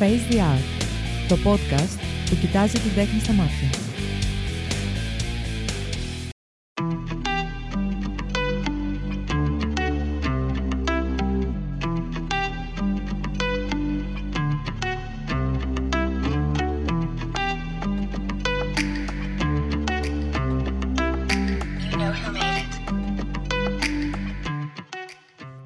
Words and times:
Face 0.00 0.32
the 0.32 0.38
Art, 0.38 0.82
το 1.28 1.36
podcast 1.44 1.98
που 2.30 2.36
κοιτάζει 2.40 2.78
την 2.78 2.94
τέχνη 2.94 3.20
στα 3.20 3.32
μάτια. 3.32 3.68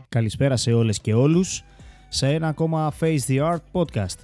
Καλησπέρα 0.09 0.57
σε 0.57 0.73
όλες 0.73 1.01
και 1.01 1.15
όλους 1.15 1.65
σε 2.17 2.29
ένα 2.29 2.49
ακόμα 2.49 2.93
Face 3.01 3.19
the 3.29 3.53
Art 3.53 3.61
podcast. 3.73 4.19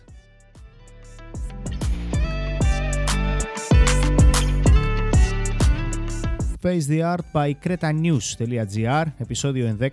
Face 6.62 6.86
the 6.88 7.00
Art 7.14 7.24
by 7.32 7.52
cretanews.gr, 7.64 9.04
επεισόδιο 9.18 9.76
11. 9.80 9.90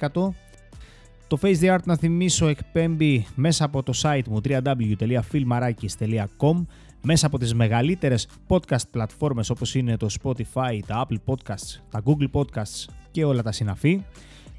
Το 1.28 1.38
Face 1.42 1.60
the 1.60 1.76
Art 1.76 1.84
να 1.86 1.98
θυμίσω 1.98 2.48
εκπέμπει 2.48 3.28
μέσα 3.36 3.66
από 3.66 3.84
το 3.84 3.94
site 4.02 4.24
μου 4.28 4.42
www.filmarakis.com 4.44 6.66
μέσα 7.02 7.26
από 7.26 7.38
τις 7.38 7.54
μεγαλύτερες 7.54 8.28
podcast 8.48 8.90
πλατφόρμες 8.92 9.50
όπως 9.50 9.76
είναι 9.76 9.98
το 9.98 10.08
Spotify, 10.22 10.80
τα 10.88 11.08
Apple 11.08 11.18
Podcasts, 11.26 11.80
τα 11.92 12.04
Google 12.06 12.30
Podcasts 12.32 12.86
και 13.12 13.26
όλα 13.26 13.42
τα 13.42 13.52
συναφή 13.52 14.04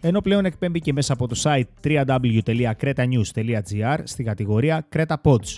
ενώ 0.00 0.20
πλέον 0.20 0.44
εκπέμπει 0.44 0.80
και 0.80 0.92
μέσα 0.92 1.12
από 1.12 1.28
το 1.28 1.40
site 1.42 1.62
www.cretanews.gr 1.84 3.98
στην 4.04 4.24
κατηγορία 4.24 4.86
Creta 4.94 5.14
Pods. 5.22 5.56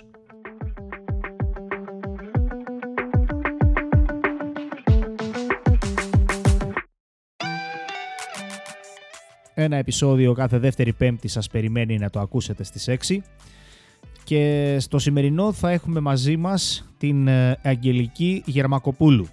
Ένα 9.55 9.77
επεισόδιο 9.77 10.33
κάθε 10.33 10.59
δεύτερη 10.59 10.93
πέμπτη 10.93 11.29
σας 11.29 11.49
περιμένει 11.49 11.99
να 11.99 12.11
το 12.11 12.21
ακούσετε 12.21 12.65
στις 12.65 12.89
6 13.09 13.17
και 14.25 14.77
στο 14.81 14.99
σημερινό 14.99 15.53
θα 15.53 15.71
έχουμε 15.71 16.01
μαζί 16.01 16.37
μας 16.37 16.91
την 16.99 17.29
ε, 17.29 17.59
Αγγελική 17.63 18.43
Γερμακοπούλου. 18.47 19.29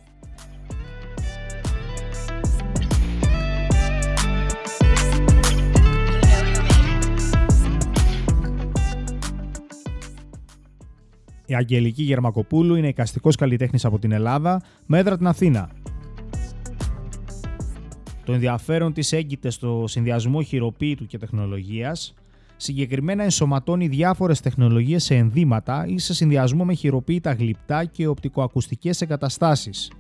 Η 11.50 11.56
Αγγελική 11.56 12.04
Γερμακοπούλου 12.04 12.76
είναι 12.76 12.88
εικαστικός 12.88 13.36
καλλιτέχνης 13.36 13.86
από 13.86 14.00
την 14.00 14.12
Ελλάδα, 14.12 14.62
με 14.86 14.98
έδρα 14.98 15.18
την 15.18 15.28
Αθήνα. 15.28 15.70
Το 18.26 18.34
ενδιαφέρον 18.34 18.94
της 18.94 19.12
έγκυται 19.12 19.50
στο 19.50 19.84
συνδυασμό 19.88 20.42
χειροποίητου 20.42 21.06
και 21.06 21.18
τεχνολογίας, 21.18 22.14
συγκεκριμένα 22.58 23.24
ενσωματώνει 23.24 23.88
διάφορες 23.88 24.40
τεχνολογίες 24.40 25.04
σε 25.04 25.16
ενδύματα 25.16 25.86
ή 25.88 25.98
σε 25.98 26.14
συνδυασμό 26.14 26.66
με 26.66 26.74
χειροποίητα 26.74 27.34
γλυπτά 27.34 27.86
και 27.86 28.08
οπτικοακουστικές 28.08 29.02
εγκαταστάσεις. 29.02 29.92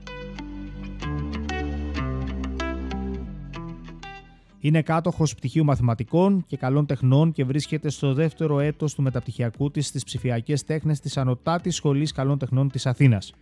Είναι 4.67 4.81
κάτοχος 4.81 5.35
πτυχίου 5.35 5.63
μαθηματικών 5.63 6.43
και 6.47 6.57
καλών 6.57 6.85
τεχνών 6.85 7.31
και 7.31 7.43
βρίσκεται 7.43 7.89
στο 7.89 8.13
δεύτερο 8.13 8.59
έτος 8.59 8.93
του 8.93 9.01
μεταπτυχιακού 9.01 9.71
της 9.71 9.87
στις 9.87 10.03
ψηφιακές 10.03 10.63
τέχνες 10.63 10.99
της 10.99 11.17
Ανωτάτης 11.17 11.75
Σχολής 11.75 12.11
Καλών 12.11 12.37
Τεχνών 12.37 12.69
της 12.69 12.85
Αθήνας. 12.85 13.33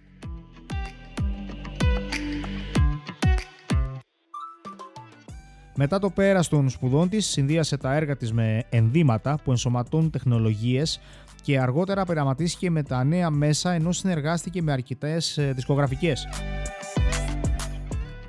Μετά 5.76 6.00
το 6.00 6.10
πέρας 6.10 6.48
των 6.48 6.70
σπουδών 6.70 7.10
της, 7.10 7.26
συνδύασε 7.26 7.78
τα 7.78 7.94
έργα 7.94 8.18
της 8.18 8.34
με 8.34 8.64
ενδύματα 8.70 9.40
που 9.44 9.52
ενσωματώνουν 9.52 10.10
τεχνολογίες 10.10 11.00
και 11.42 11.60
αργότερα 11.60 12.06
πειραματίστηκε 12.06 12.70
με 12.70 12.84
τα 12.84 13.04
νέα 13.04 13.30
μέσα 13.30 13.72
ενώ 13.72 13.92
συνεργάστηκε 13.92 14.62
με 14.62 14.72
αρκετές 14.72 15.38
ε, 15.38 15.52
δισκογραφικές. 15.56 16.28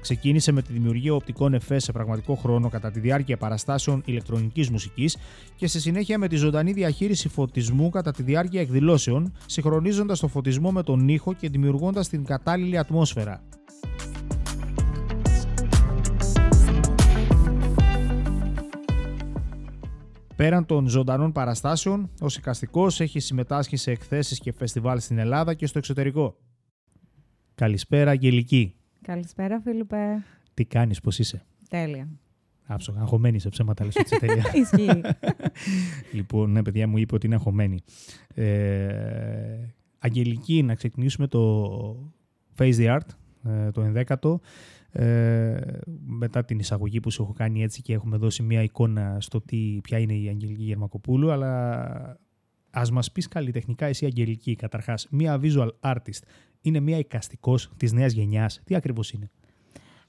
Ξεκίνησε 0.07 0.53
με 0.53 0.63
τη 0.63 0.73
δημιουργία 0.73 1.15
οπτικών 1.15 1.55
εφές 1.55 1.85
σε 1.85 1.93
πραγματικό 1.93 2.35
χρόνο 2.35 2.69
κατά 2.69 2.91
τη 2.91 3.01
διάρκεια 3.01 3.37
παραστάσεων 3.37 4.03
ηλεκτρονικής 4.05 4.71
μουσικής 4.71 5.17
και 5.57 5.67
στη 5.67 5.81
συνέχεια 5.81 6.19
με 6.19 6.29
τη 6.29 6.37
ζωντανή 6.37 6.73
διαχείριση 6.73 7.29
φωτισμού 7.29 7.91
κατά 7.91 8.13
τη 8.13 8.23
διάρκεια 8.23 8.61
εκδηλώσεων, 8.61 9.33
συγχρονίζοντας 9.47 10.21
το 10.21 10.29
φωτισμό 10.29 10.73
με 10.73 10.83
τον 10.83 11.09
ήχο 11.09 11.33
και 11.33 11.49
δημιουργώντας 11.49 12.09
την 12.09 12.25
κατάλληλη 12.25 12.79
ατμόσφαιρα. 12.79 13.43
Πέραν 20.37 20.67
των 20.67 20.89
ζωντανών 20.89 21.33
παραστάσεων, 21.33 22.11
ο 22.21 22.29
Σικαστικός 22.29 23.01
έχει 23.01 23.21
συμμετάσχει 23.21 23.77
σε 23.77 23.91
εκθέσεις 23.91 24.39
και 24.39 24.53
φεστιβάλ 24.53 25.01
στην 25.01 25.19
Ελλάδα 25.19 25.55
και 25.55 25.67
στο 25.67 25.79
εξωτερικό. 25.79 26.37
Καλησπέρα, 27.55 28.11
Αγγελική. 28.11 28.76
Καλησπέρα, 29.07 29.61
Φίλιππε. 29.61 30.25
Τι 30.55 30.65
κάνεις, 30.65 31.01
πώς 31.01 31.19
είσαι; 31.19 31.45
Τέλεια. 31.69 32.09
Άψογα, 32.67 33.01
αγχωμένη 33.01 33.39
σε 33.39 33.49
ψέματα, 33.49 33.85
λες 33.85 33.97
έτσι 33.97 34.19
τέλεια. 34.19 34.45
Ισχύει. 34.63 35.01
λοιπόν, 36.13 36.51
ναι, 36.51 36.63
παιδιά 36.63 36.89
μου 36.89 36.97
είπε 36.99 37.15
ότι 37.15 37.27
είναι 37.27 37.35
αγχωμένη. 37.35 37.81
Ε, 38.35 39.57
Αγγελική, 39.99 40.63
να 40.63 40.75
ξεκινήσουμε 40.75 41.27
το 41.27 42.13
Face 42.59 42.75
the 42.75 42.99
Art, 42.99 43.09
ε, 43.51 43.71
το 43.71 43.81
ενδέκατο. 43.81 44.41
Ε, 44.91 45.57
μετά 46.07 46.45
την 46.45 46.59
εισαγωγή 46.59 47.01
που 47.01 47.11
σου 47.11 47.23
έχω 47.23 47.33
κάνει 47.33 47.63
έτσι 47.63 47.83
και 47.83 47.93
έχουμε 47.93 48.17
δώσει 48.17 48.43
μια 48.43 48.63
εικόνα 48.63 49.17
στο 49.21 49.41
τι, 49.41 49.79
ποια 49.83 49.99
είναι 49.99 50.15
η 50.15 50.29
Αγγελική 50.29 50.63
Γερμακοπούλου, 50.63 51.31
αλλά 51.31 52.21
ας 52.77 52.91
μας 52.91 53.13
πεις 53.13 53.29
καλλιτεχνικά 53.29 53.87
εσύ 53.87 54.05
Αγγελική, 54.05 54.55
καταρχάς, 54.55 55.07
μια 55.11 55.41
visual 55.43 55.69
artist 55.81 56.23
είναι 56.61 56.81
μια 56.81 56.99
εικαστικός 56.99 57.73
της 57.77 57.93
νέας 57.93 58.13
γενιάς. 58.13 58.63
Τι 58.65 58.75
ακριβώς 58.75 59.13
είναι; 59.13 59.31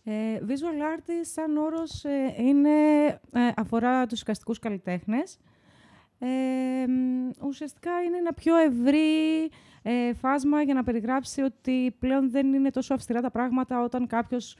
Ε, 0.03 0.11
visual 0.47 0.97
artist 0.97 1.25
σαν 1.33 1.57
όρος 1.57 2.03
ε, 2.03 2.35
είναι, 2.37 2.69
ε, 3.31 3.51
αφορά 3.55 4.05
τους 4.05 4.21
εικαστικούς 4.21 4.59
καλλιτέχνες. 4.59 5.37
Ε, 6.19 6.27
ουσιαστικά 7.41 7.91
είναι 8.07 8.17
ένα 8.17 8.33
πιο 8.33 8.55
ευρύ 8.55 9.43
ε, 9.81 10.13
φάσμα 10.13 10.61
για 10.61 10.73
να 10.73 10.83
περιγράψει 10.83 11.41
ότι 11.41 11.95
πλέον 11.99 12.31
δεν 12.31 12.53
είναι 12.53 12.69
τόσο 12.69 12.93
αυστηρά 12.93 13.21
τα 13.21 13.31
πράγματα 13.31 13.83
όταν 13.83 14.07
κάποιος 14.07 14.57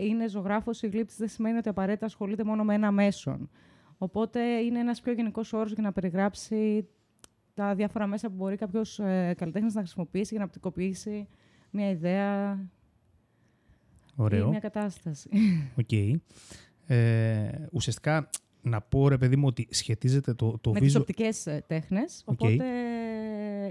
είναι 0.00 0.28
ζωγράφος 0.28 0.82
ή 0.82 0.86
γλύπτης 0.86 1.16
δεν 1.16 1.28
σημαίνει 1.28 1.58
ότι 1.58 1.68
απαραίτητα 1.68 2.06
ασχολείται 2.06 2.44
μόνο 2.44 2.64
με 2.64 2.74
ένα 2.74 2.90
μέσον. 2.90 3.50
Οπότε 3.98 4.40
είναι 4.40 4.78
ένας 4.78 5.00
πιο 5.00 5.12
γενικός 5.12 5.52
όρος 5.52 5.72
για 5.72 5.82
να 5.82 5.92
περιγράψει 5.92 6.88
τα 7.54 7.74
διάφορα 7.74 8.06
μέσα 8.06 8.28
που 8.28 8.34
μπορεί 8.34 8.56
κάποιος 8.56 8.98
ε, 8.98 9.34
καλλιτέχνης 9.36 9.74
να 9.74 9.80
χρησιμοποιήσει 9.80 10.28
για 10.30 10.38
να 10.38 10.44
οπτικοποιήσει 10.44 11.28
μια 11.70 11.90
ιδέα 11.90 12.58
Ωραίο. 14.16 14.46
ή 14.46 14.50
μια 14.50 14.58
κατάσταση. 14.58 15.28
OK. 15.78 15.86
Okay. 15.90 16.12
Ε, 16.86 17.48
ουσιαστικά, 17.72 18.30
να 18.62 18.80
πω 18.80 19.08
ρε 19.08 19.18
παιδί 19.18 19.36
μου 19.36 19.46
ότι 19.46 19.68
σχετίζεται 19.70 20.34
το, 20.34 20.58
το 20.60 20.70
Με 20.70 20.78
visual... 20.78 20.82
τις 20.82 20.96
οπτικές 20.96 21.46
ε, 21.46 21.64
τέχνες, 21.66 22.22
οπότε 22.24 22.64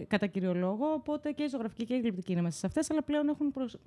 κατά 0.08 0.28
κύριο 0.28 0.54
λόγο, 0.54 0.86
οπότε 0.86 1.32
και 1.32 1.44
η 1.44 1.48
ζωγραφική 1.48 1.86
και 1.86 1.94
η 1.94 2.00
γλυπτική 2.00 2.32
είναι 2.32 2.42
μέσα 2.42 2.58
σε 2.58 2.66
αυτές, 2.66 2.92
αλλά 2.92 3.04
πλέον 3.04 3.30
έχουν 3.30 3.52
προσ... 3.52 3.78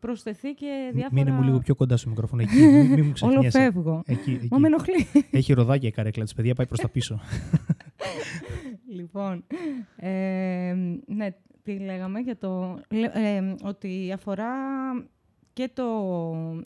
προσθεθεί 0.00 0.54
και 0.54 0.90
διάφορα... 0.92 1.22
Μείνε 1.22 1.36
μου 1.36 1.42
λίγο 1.42 1.58
πιο 1.58 1.74
κοντά 1.74 1.96
στο 1.96 2.08
μικρόφωνο, 2.08 2.42
εκεί, 2.42 2.56
μην, 2.56 2.86
μην 2.86 3.04
μου 3.04 3.12
Όλο 3.20 3.50
φεύγω. 3.50 4.02
Εκεί, 4.06 4.30
εκεί. 4.30 4.48
Μα 4.50 4.58
με 4.58 4.66
ενοχλεί. 4.66 5.06
Έχει 5.30 5.52
ροδάκια 5.52 5.88
η 5.88 5.92
καρέκλα 5.92 6.24
της, 6.24 6.34
παιδιά, 6.34 6.54
πάει 6.54 6.66
προς 6.66 6.80
τα 6.80 6.88
πίσω. 6.88 7.20
Λοιπόν, 8.96 9.44
ε, 9.96 10.74
ναι, 11.06 11.28
τι 11.62 11.78
λέγαμε 11.78 12.20
για 12.20 12.36
το... 12.36 12.80
Ε, 12.88 13.54
ότι 13.62 14.12
αφορά 14.14 14.52
και 15.52 15.70
το, 15.72 15.84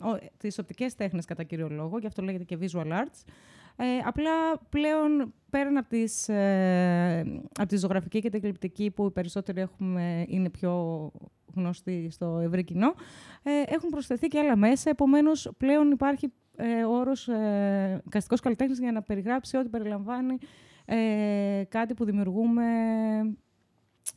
ο, 0.01 0.17
τις 0.37 0.59
οπτικές 0.59 0.95
τέχνες 0.95 1.25
κατά 1.25 1.43
κύριο 1.43 1.69
λόγο, 1.69 1.97
γι' 1.97 2.07
αυτό 2.07 2.21
λέγεται 2.21 2.43
και 2.43 2.57
visual 2.61 2.87
arts. 2.87 3.23
Ε, 3.75 3.85
απλά 4.05 4.31
πλέον 4.69 5.33
πέραν 5.49 5.77
από, 5.77 5.89
τις, 5.89 6.29
ε, 6.29 7.41
από 7.59 7.67
τη 7.67 7.77
ζωγραφική 7.77 8.19
και 8.19 8.29
την 8.29 8.41
κλειπτική 8.41 8.91
που 8.91 9.05
οι 9.05 9.11
περισσότεροι 9.11 9.61
έχουμε, 9.61 10.25
είναι 10.27 10.49
πιο 10.49 11.11
γνωστοί 11.55 12.09
στο 12.09 12.39
ευρύ 12.43 12.63
κοινό, 12.63 12.93
ε, 13.43 13.51
έχουν 13.65 13.89
προσθεθεί 13.89 14.27
και 14.27 14.39
άλλα 14.39 14.55
μέσα, 14.55 14.89
επομένως 14.89 15.51
πλέον 15.57 15.91
υπάρχει 15.91 16.33
ε, 16.55 16.83
όρος 16.83 17.27
εικαστικός 17.27 18.39
καλλιτέχνης 18.39 18.79
για 18.79 18.91
να 18.91 19.01
περιγράψει 19.01 19.57
ό,τι 19.57 19.69
περιλαμβάνει 19.69 20.37
ε, 20.95 21.63
κάτι 21.69 21.93
που 21.93 22.05
δημιουργούμε 22.05 22.63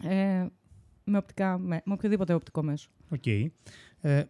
ε, 0.02 0.46
με, 1.04 1.18
οπτικά, 1.18 1.58
με, 1.58 1.82
με 1.84 1.92
οποιοδήποτε 1.92 2.34
οπτικό 2.34 2.62
μέσο. 2.62 2.88
OK. 3.10 3.22
Okay. 3.24 3.46
Ε, 4.00 4.22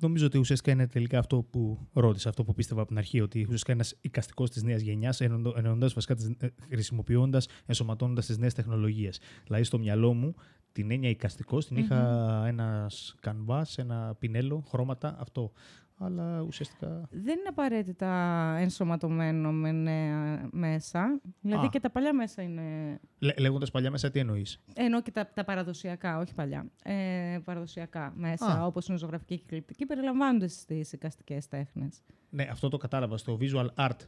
νομίζω 0.00 0.26
ότι 0.26 0.38
ουσιαστικά 0.38 0.72
είναι 0.72 0.86
τελικά 0.86 1.18
αυτό 1.18 1.42
που 1.50 1.88
ρώτησα, 1.92 2.28
αυτό 2.28 2.44
που 2.44 2.54
πίστευα 2.54 2.80
από 2.80 2.88
την 2.88 2.98
αρχή, 2.98 3.20
ότι 3.20 3.42
ουσιαστικά 3.42 3.72
ένας 3.72 3.94
εικαστικός 4.00 4.50
της 4.50 4.62
νέας 4.62 4.80
γενιάς, 4.80 5.20
εννοώντας 5.20 5.90
βασικά, 5.94 6.16
ε, 6.38 6.48
χρησιμοποιώντας, 6.70 7.48
ενσωματώνοντας 7.66 8.26
τις 8.26 8.38
νέες 8.38 8.54
τεχνολογίες. 8.54 9.20
Δηλαδή, 9.44 9.64
στο 9.64 9.78
μυαλό 9.78 10.14
μου, 10.14 10.34
την 10.72 10.90
έννοια 10.90 11.10
οικαστικός 11.10 11.66
την 11.66 11.76
είχα 11.76 12.44
ένας 12.46 13.14
κανβάς, 13.20 13.78
ένα 13.78 14.16
πινέλο, 14.18 14.64
χρώματα, 14.68 15.16
αυτό 15.18 15.52
αλλά 15.98 16.40
ουσιαστικά... 16.40 17.08
Δεν 17.10 17.38
είναι 17.38 17.48
απαραίτητα 17.48 18.10
ενσωματωμένο 18.58 19.52
με 19.52 19.72
νέα 19.72 20.48
μέσα. 20.52 21.20
Δηλαδή 21.40 21.68
και 21.68 21.80
τα 21.80 21.90
παλιά 21.90 22.12
μέσα 22.12 22.42
είναι... 22.42 22.98
Λέ, 23.18 23.32
λέγοντας 23.38 23.70
παλιά 23.70 23.90
μέσα, 23.90 24.10
τι 24.10 24.18
εννοείς; 24.18 24.62
Εννοώ 24.74 25.02
και 25.02 25.10
τα, 25.10 25.30
τα 25.34 25.44
παραδοσιακά, 25.44 26.18
όχι 26.18 26.34
παλιά. 26.34 26.66
Ε, 26.82 27.38
παραδοσιακά 27.44 28.12
μέσα, 28.16 28.60
Α. 28.60 28.66
όπως 28.66 28.88
είναι 28.88 28.98
ζωγραφική 28.98 29.38
και 29.38 29.44
κλειπτική, 29.46 29.86
περιλαμβάνονται 29.86 30.48
στις 30.48 30.92
εικαστικές 30.92 31.48
τέχνες. 31.48 32.02
Ναι, 32.30 32.48
αυτό 32.50 32.68
το 32.68 32.76
κατάλαβα. 32.76 33.16
Στο 33.16 33.38
visual 33.40 33.66
art, 33.74 33.98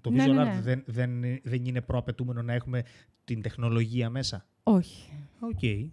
το 0.00 0.10
ναι, 0.10 0.24
visual 0.24 0.34
ναι, 0.34 0.42
art 0.42 0.54
ναι. 0.54 0.60
δεν, 0.60 0.82
δεν, 0.86 1.22
δεν 1.42 1.64
είναι 1.64 1.80
προαπαιτούμενο 1.80 2.42
να 2.42 2.52
έχουμε 2.52 2.82
την 3.24 3.42
τεχνολογία 3.42 4.10
μέσα; 4.10 4.46
Όχι. 4.62 5.12
OK. 5.40 5.58
Okay. 5.62 5.88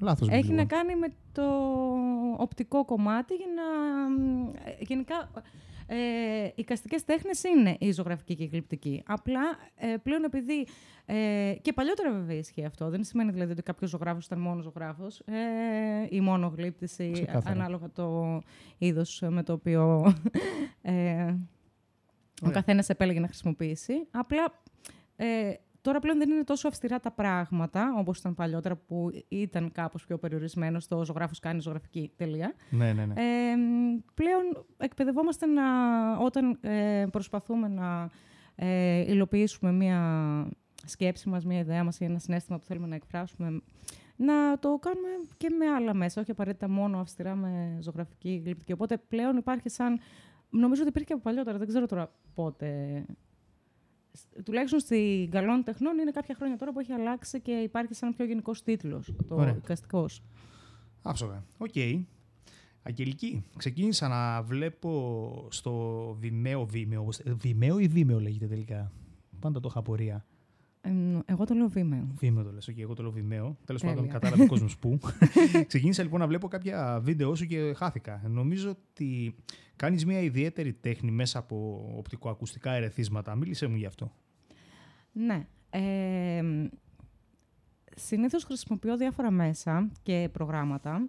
Λάθος 0.00 0.28
Έχει 0.28 0.52
να 0.52 0.64
κάνει 0.64 0.96
με 0.96 1.08
το 1.32 1.42
οπτικό 2.36 2.84
κομμάτι 2.84 3.34
για 3.34 3.46
να... 3.54 3.62
Ε, 4.70 4.76
γενικά, 4.80 5.30
ε, 5.86 6.48
οι 6.54 6.64
εικαστικές 6.64 7.04
τέχνες 7.04 7.42
είναι 7.42 7.76
η 7.78 7.92
ζωγραφική 7.92 8.34
και 8.34 8.42
η 8.42 8.46
γλυπτική. 8.46 9.02
Απλά 9.06 9.42
ε, 9.76 9.96
πλέον 10.02 10.24
επειδή... 10.24 10.66
Ε, 11.06 11.54
και 11.62 11.72
παλιότερα 11.72 12.12
βέβαια 12.12 12.36
ισχύει 12.36 12.64
αυτό. 12.64 12.90
Δεν 12.90 13.04
σημαίνει 13.04 13.30
δηλαδή 13.30 13.52
ότι 13.52 13.62
κάποιος 13.62 13.90
ζωγράφος 13.90 14.26
ήταν 14.26 14.38
μόνο 14.38 14.64
ζωγράφος 14.64 15.20
ε, 15.20 15.34
ή 16.08 16.20
μόνο 16.20 16.52
γλύπτης 16.56 17.10
ή, 17.10 17.26
ανάλογα 17.44 17.90
το 17.90 18.40
είδος 18.78 19.22
με 19.28 19.42
το 19.42 19.52
οποίο 19.52 20.14
ε, 20.82 21.34
ο 22.46 22.50
καθένας 22.50 22.88
επέλεγε 22.88 23.20
να 23.20 23.26
χρησιμοποιήσει. 23.26 24.06
Απλά 24.10 24.62
ε, 25.16 25.52
Τώρα 25.84 25.98
πλέον 25.98 26.18
δεν 26.18 26.30
είναι 26.30 26.44
τόσο 26.44 26.68
αυστηρά 26.68 27.00
τα 27.00 27.10
πράγματα 27.10 27.94
όπως 27.96 28.18
ήταν 28.18 28.34
παλιότερα, 28.34 28.76
που 28.76 29.10
ήταν 29.28 29.72
κάπως 29.72 30.04
πιο 30.06 30.18
περιορισμένο 30.18 30.80
στο 30.80 31.04
ζωγράφος 31.04 31.38
κάνει 31.38 31.60
ζωγραφική 31.60 32.12
τελεία. 32.16 32.54
Ναι, 32.70 32.92
ναι, 32.92 33.06
ναι. 33.06 33.14
Ε, 33.16 33.54
πλέον 34.14 34.66
εκπαιδευόμαστε 34.76 35.46
να, 35.46 35.62
όταν 36.18 36.58
ε, 36.60 37.06
προσπαθούμε 37.10 37.68
να 37.68 38.10
ε, 38.54 39.12
υλοποιήσουμε 39.12 39.72
μία 39.72 40.00
σκέψη 40.84 41.28
μας, 41.28 41.44
μία 41.44 41.58
ιδέα 41.58 41.84
μας 41.84 42.00
ή 42.00 42.04
ένα 42.04 42.18
συνέστημα 42.18 42.58
που 42.58 42.64
θέλουμε 42.64 42.86
να 42.86 42.94
εκφράσουμε, 42.94 43.60
να 44.16 44.58
το 44.58 44.78
κάνουμε 44.80 45.08
και 45.36 45.50
με 45.58 45.66
άλλα 45.66 45.94
μέσα, 45.94 46.20
όχι 46.20 46.30
απαραίτητα 46.30 46.68
μόνο 46.68 46.98
αυστηρά 46.98 47.34
με 47.34 47.78
ζωγραφική 47.80 48.42
γλυπτική. 48.44 48.72
Οπότε 48.72 48.96
πλέον 48.96 49.36
υπάρχει 49.36 49.68
σαν... 49.68 49.98
Νομίζω 50.50 50.80
ότι 50.80 50.90
υπήρχε 50.90 51.12
από 51.12 51.22
παλιότερα, 51.22 51.58
δεν 51.58 51.66
ξέρω 51.66 51.86
τώρα 51.86 52.12
πότε 52.34 52.68
τουλάχιστον 54.44 54.80
στην 54.80 55.30
καλών 55.30 55.64
τεχνών 55.64 55.98
είναι 55.98 56.10
κάποια 56.10 56.34
χρόνια 56.34 56.56
τώρα 56.56 56.72
που 56.72 56.80
έχει 56.80 56.92
αλλάξει 56.92 57.40
και 57.40 57.52
υπάρχει 57.52 57.94
σαν 57.94 58.14
πιο 58.14 58.24
γενικός 58.24 58.62
τίτλος 58.62 59.14
το 59.28 59.54
εικαστικό. 59.56 60.06
Άψογα. 61.02 61.44
OK. 61.58 61.70
Okay. 61.74 62.02
Αγγελική, 62.82 63.44
ξεκίνησα 63.56 64.08
να 64.08 64.42
βλέπω 64.42 65.48
στο 65.50 66.10
Vimeo, 66.22 66.66
Vimeo, 66.72 67.04
Vimeo 67.42 67.80
ή 67.80 67.90
Vimeo 67.94 68.20
λέγεται 68.20 68.46
τελικά. 68.46 68.92
Πάντα 69.40 69.60
το 69.60 69.68
είχα 69.70 69.78
απορία. 69.78 70.24
Εγώ 71.26 71.44
το 71.44 71.54
λέω 71.54 71.70
Vimeo. 71.74 72.24
Vimeo 72.24 72.42
το 72.44 72.52
λες, 72.52 72.70
okay, 72.70 72.80
εγώ 72.80 72.94
το 72.94 73.02
λέω 73.02 73.14
Vimeo. 73.16 73.54
Τέλος 73.64 73.82
πάντων 73.82 74.08
κατάλαβε 74.08 74.42
ο 74.42 74.46
κόσμος 74.46 74.78
που. 74.78 74.98
Ξεκίνησα 75.66 76.02
λοιπόν 76.02 76.20
να 76.20 76.26
βλέπω 76.26 76.48
κάποια 76.48 77.00
βίντεο 77.02 77.34
σου 77.34 77.46
και 77.46 77.72
χάθηκα. 77.76 78.22
Νομίζω 78.28 78.70
ότι 78.70 79.34
κάνεις 79.76 80.06
μια 80.06 80.20
ιδιαίτερη 80.20 80.72
τέχνη 80.72 81.10
μέσα 81.10 81.38
από 81.38 81.86
οπτικοακουστικά 81.96 82.72
ερεθίσματα. 82.72 83.34
Μίλησε 83.34 83.66
μου 83.66 83.76
γι' 83.76 83.86
αυτό. 83.86 84.12
Ναι. 85.12 85.46
Ε, 85.70 86.42
συνήθως 87.96 88.44
χρησιμοποιώ 88.44 88.96
διάφορα 88.96 89.30
μέσα 89.30 89.90
και 90.02 90.28
προγράμματα. 90.32 91.08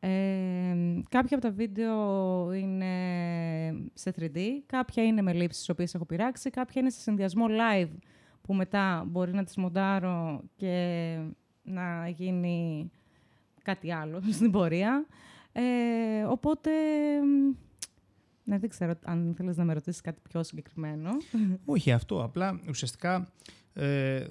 Ε, 0.00 0.76
κάποια 1.08 1.36
από 1.36 1.46
τα 1.46 1.50
βίντεο 1.50 2.52
είναι 2.52 2.92
σε 3.94 4.14
3D, 4.20 4.38
κάποια 4.66 5.04
είναι 5.04 5.22
με 5.22 5.32
λήψεις 5.32 5.58
τις 5.58 5.68
οποίες 5.68 5.94
έχω 5.94 6.04
πειράξει, 6.04 6.50
κάποια 6.50 6.80
είναι 6.80 6.90
σε 6.90 7.00
συνδυασμό 7.00 7.46
live 7.48 7.90
που 8.48 8.54
μετά 8.54 9.04
μπορεί 9.06 9.32
να 9.32 9.44
τις 9.44 9.56
μοντάρω 9.56 10.42
και 10.56 11.18
να 11.62 12.08
γίνει 12.08 12.90
κάτι 13.62 13.92
άλλο 13.92 14.22
στην 14.36 14.50
πορεία. 14.50 15.06
Ε, 15.52 16.22
οπότε 16.28 16.70
ναι, 18.44 18.58
δεν 18.58 18.68
ξέρω 18.68 18.94
αν 19.02 19.34
θέλεις 19.36 19.56
να 19.56 19.64
με 19.64 19.72
ρωτήσεις 19.72 20.00
κάτι 20.00 20.20
πιο 20.28 20.42
συγκεκριμένο. 20.42 21.10
Όχι 21.64 21.92
αυτό, 21.92 22.22
απλά 22.22 22.60
ουσιαστικά 22.68 23.32
ε, 23.72 24.24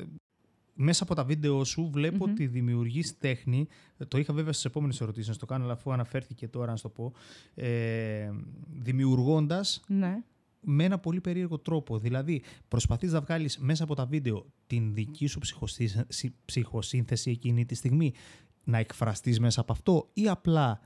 μέσα 0.74 1.04
από 1.04 1.16
τα 1.16 1.24
βίντεο 1.24 1.64
σου 1.64 1.90
βλέπω 1.92 2.26
mm-hmm. 2.26 2.32
ότι 2.32 2.48
δημιουργείς 2.48 3.18
τέχνη. 3.18 3.68
Το 4.08 4.18
είχα 4.18 4.34
βέβαια 4.34 4.52
στις 4.52 4.66
επόμενες 4.66 5.02
ερωτήσεις 5.02 5.30
να 5.30 5.36
το 5.36 5.46
κάνω, 5.46 5.64
αλλά 5.64 5.74
αφού 5.74 5.92
αναφέρθηκε 5.92 6.48
τώρα 6.48 6.72
να 6.72 6.76
σου 6.78 6.84
το 6.84 6.90
πω. 6.90 7.14
Ε, 7.56 8.32
Δημιουργώντας 8.80 9.82
ναι. 9.88 10.24
Με 10.60 10.84
ένα 10.84 11.00
πολύ 11.00 11.22
περίεργο 11.22 11.60
τρόπο. 11.60 11.98
Δηλαδή, 11.98 12.44
προσπαθείς 12.68 13.12
να 13.12 13.22
βγάλεις 13.22 13.58
μέσα 13.58 13.84
από 13.84 13.96
τα 13.96 14.06
βίντεο 14.06 14.46
την 14.68 14.94
δική 14.94 15.28
σου 15.28 15.40
ψυχοσύνθεση 16.46 17.32
εκείνη 17.32 17.66
τη 17.66 17.76
στιγμή, 17.76 18.14
να 18.64 18.78
εκφραστείς 18.78 19.40
μέσα 19.40 19.62
από 19.62 19.72
αυτό, 19.72 20.10
ή 20.14 20.28
απλά 20.28 20.80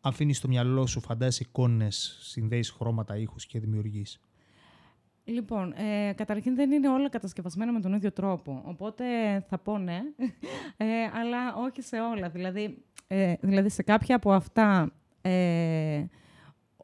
αφήνεις 0.00 0.36
στο 0.36 0.48
μυαλό 0.48 0.86
σου, 0.86 1.00
φαντάζει 1.00 1.42
εικόνες, 1.42 2.18
συνδέεις 2.20 2.70
χρώματα, 2.70 3.16
ήχους 3.16 3.46
και 3.46 3.60
δημιουργείς; 3.60 4.20
Λοιπόν, 5.24 5.72
ε, 5.72 6.12
καταρχήν 6.12 6.54
δεν 6.54 6.70
είναι 6.70 6.88
όλα 6.88 7.08
κατασκευασμένα 7.08 7.72
με 7.72 7.80
τον 7.80 7.92
ίδιο 7.92 8.12
τρόπο. 8.12 8.62
Οπότε 8.64 9.04
θα 9.48 9.58
πω 9.58 9.78
ναι, 9.78 10.00
ε, 10.76 10.86
αλλά 11.14 11.54
όχι 11.56 11.82
σε 11.82 12.00
όλα. 12.00 12.28
Δηλαδή, 12.28 12.84
ε, 13.06 13.34
δηλαδή 13.40 13.68
σε 13.68 13.82
κάποια 13.82 14.16
από 14.16 14.32
αυτά 14.32 14.92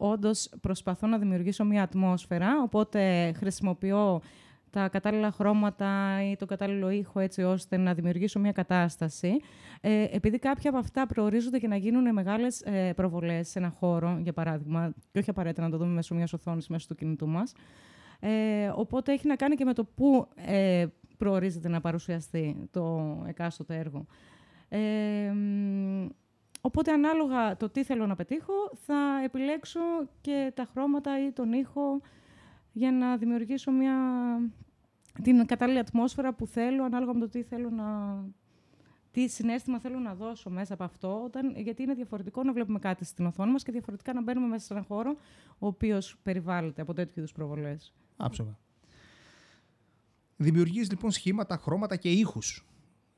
ε, 0.00 0.05
όντως 0.05 0.50
προσπαθώ 0.61 1.06
να 1.06 1.19
δημιουργήσω 1.19 1.64
μια 1.64 1.82
ατμόσφαιρα, 1.82 2.62
οπότε 2.62 3.32
χρησιμοποιώ 3.37 4.20
τα 4.75 4.88
κατάλληλα 4.88 5.31
χρώματα 5.31 6.23
ή 6.31 6.37
το 6.37 6.46
κατάλληλο 6.46 6.91
ήχο 6.91 7.20
έτσι 7.20 7.43
ώστε 7.43 7.76
να 7.76 7.94
δημιουργήσω 7.94 8.41
μια 8.41 8.52
κατάσταση. 8.52 9.37
Ε, 9.81 10.06
επειδή 10.11 10.38
κάποια 10.38 10.70
από 10.70 10.79
αυτά 10.79 11.06
προορίζονται 11.06 11.58
και 11.58 11.69
να 11.69 11.76
γίνουν 11.76 12.12
μεγάλες 12.12 12.61
ε, 12.61 12.93
προβολές 12.96 13.49
σε 13.49 13.58
ένα 13.58 13.70
χώρο, 13.70 14.19
για 14.23 14.32
παράδειγμα, 14.32 14.94
και 15.12 15.19
όχι 15.19 15.31
απαραίτητα 15.31 15.62
να 15.62 15.70
το 15.70 15.76
δούμε 15.76 15.91
μέσω 15.91 16.14
μιας 16.14 16.32
οθόνης 16.32 16.69
μέσω 16.69 16.87
του 16.88 16.94
κινητού 16.94 17.29
μας. 17.29 17.52
Ε, 18.20 18.73
οπότε 18.75 19.12
έχει 19.12 19.26
να 19.26 19.37
κάνει 19.37 19.55
και 19.55 19.64
με 19.64 19.73
το 19.73 19.85
πού 19.85 20.29
ε, 20.35 20.87
προορίζεται 21.17 21.69
να 21.69 21.81
παρουσιαστεί 21.81 22.69
το 22.70 23.17
εκάστοτε 23.29 23.76
έργο. 23.79 24.06
Ε, 24.69 24.79
οπότε 26.67 26.93
ανάλογα 26.93 27.56
το 27.56 27.69
τι 27.69 27.85
θέλω 27.85 28.06
να 28.06 28.15
πετύχω, 28.15 28.53
θα 28.87 29.21
επιλέξω 29.25 29.81
και 30.21 30.53
τα 30.55 30.65
χρώματα 30.71 31.27
ή 31.27 31.33
τον 31.33 31.53
ήχο 31.53 32.01
για 32.73 32.93
να 32.93 33.17
δημιουργήσω 33.17 33.71
μια, 33.71 33.97
την 35.23 35.47
κατάλληλη 35.47 35.79
ατμόσφαιρα 35.79 36.35
που 36.35 36.47
θέλω, 36.47 36.85
ανάλογα 36.85 37.15
με 37.15 37.21
το 37.21 37.29
τι 37.29 37.43
θέλω 37.43 37.71
να... 37.71 38.19
Τι 39.11 39.29
συνέστημα 39.29 39.81
θέλω 39.81 39.99
να 39.99 40.15
δώσω 40.15 40.51
μέσα 40.51 40.75
από 40.75 40.85
αυτό, 40.85 41.23
όταν, 41.25 41.56
γιατί 41.56 41.83
είναι 41.83 41.94
διαφορετικό 41.94 42.43
να 42.43 42.53
βλέπουμε 42.53 42.79
κάτι 42.79 43.05
στην 43.05 43.27
οθόνη 43.27 43.53
μας 43.53 43.63
και 43.63 43.73
διαφορετικά 43.73 44.13
να 44.13 44.23
μπαίνουμε 44.23 44.47
μέσα 44.47 44.67
σε 44.67 44.73
έναν 44.73 44.85
χώρο 44.85 45.17
ο 45.59 45.67
οποίος 45.67 46.17
περιβάλλεται 46.23 46.83
από 46.83 46.94
τέτοιου 46.94 47.15
είδους 47.17 47.33
προβολές. 47.33 47.93
Άψογα. 48.17 48.59
Δημιουργείς 50.37 50.91
λοιπόν 50.91 51.11
σχήματα, 51.11 51.56
χρώματα 51.56 51.97
και 51.97 52.11
ήχους 52.11 52.67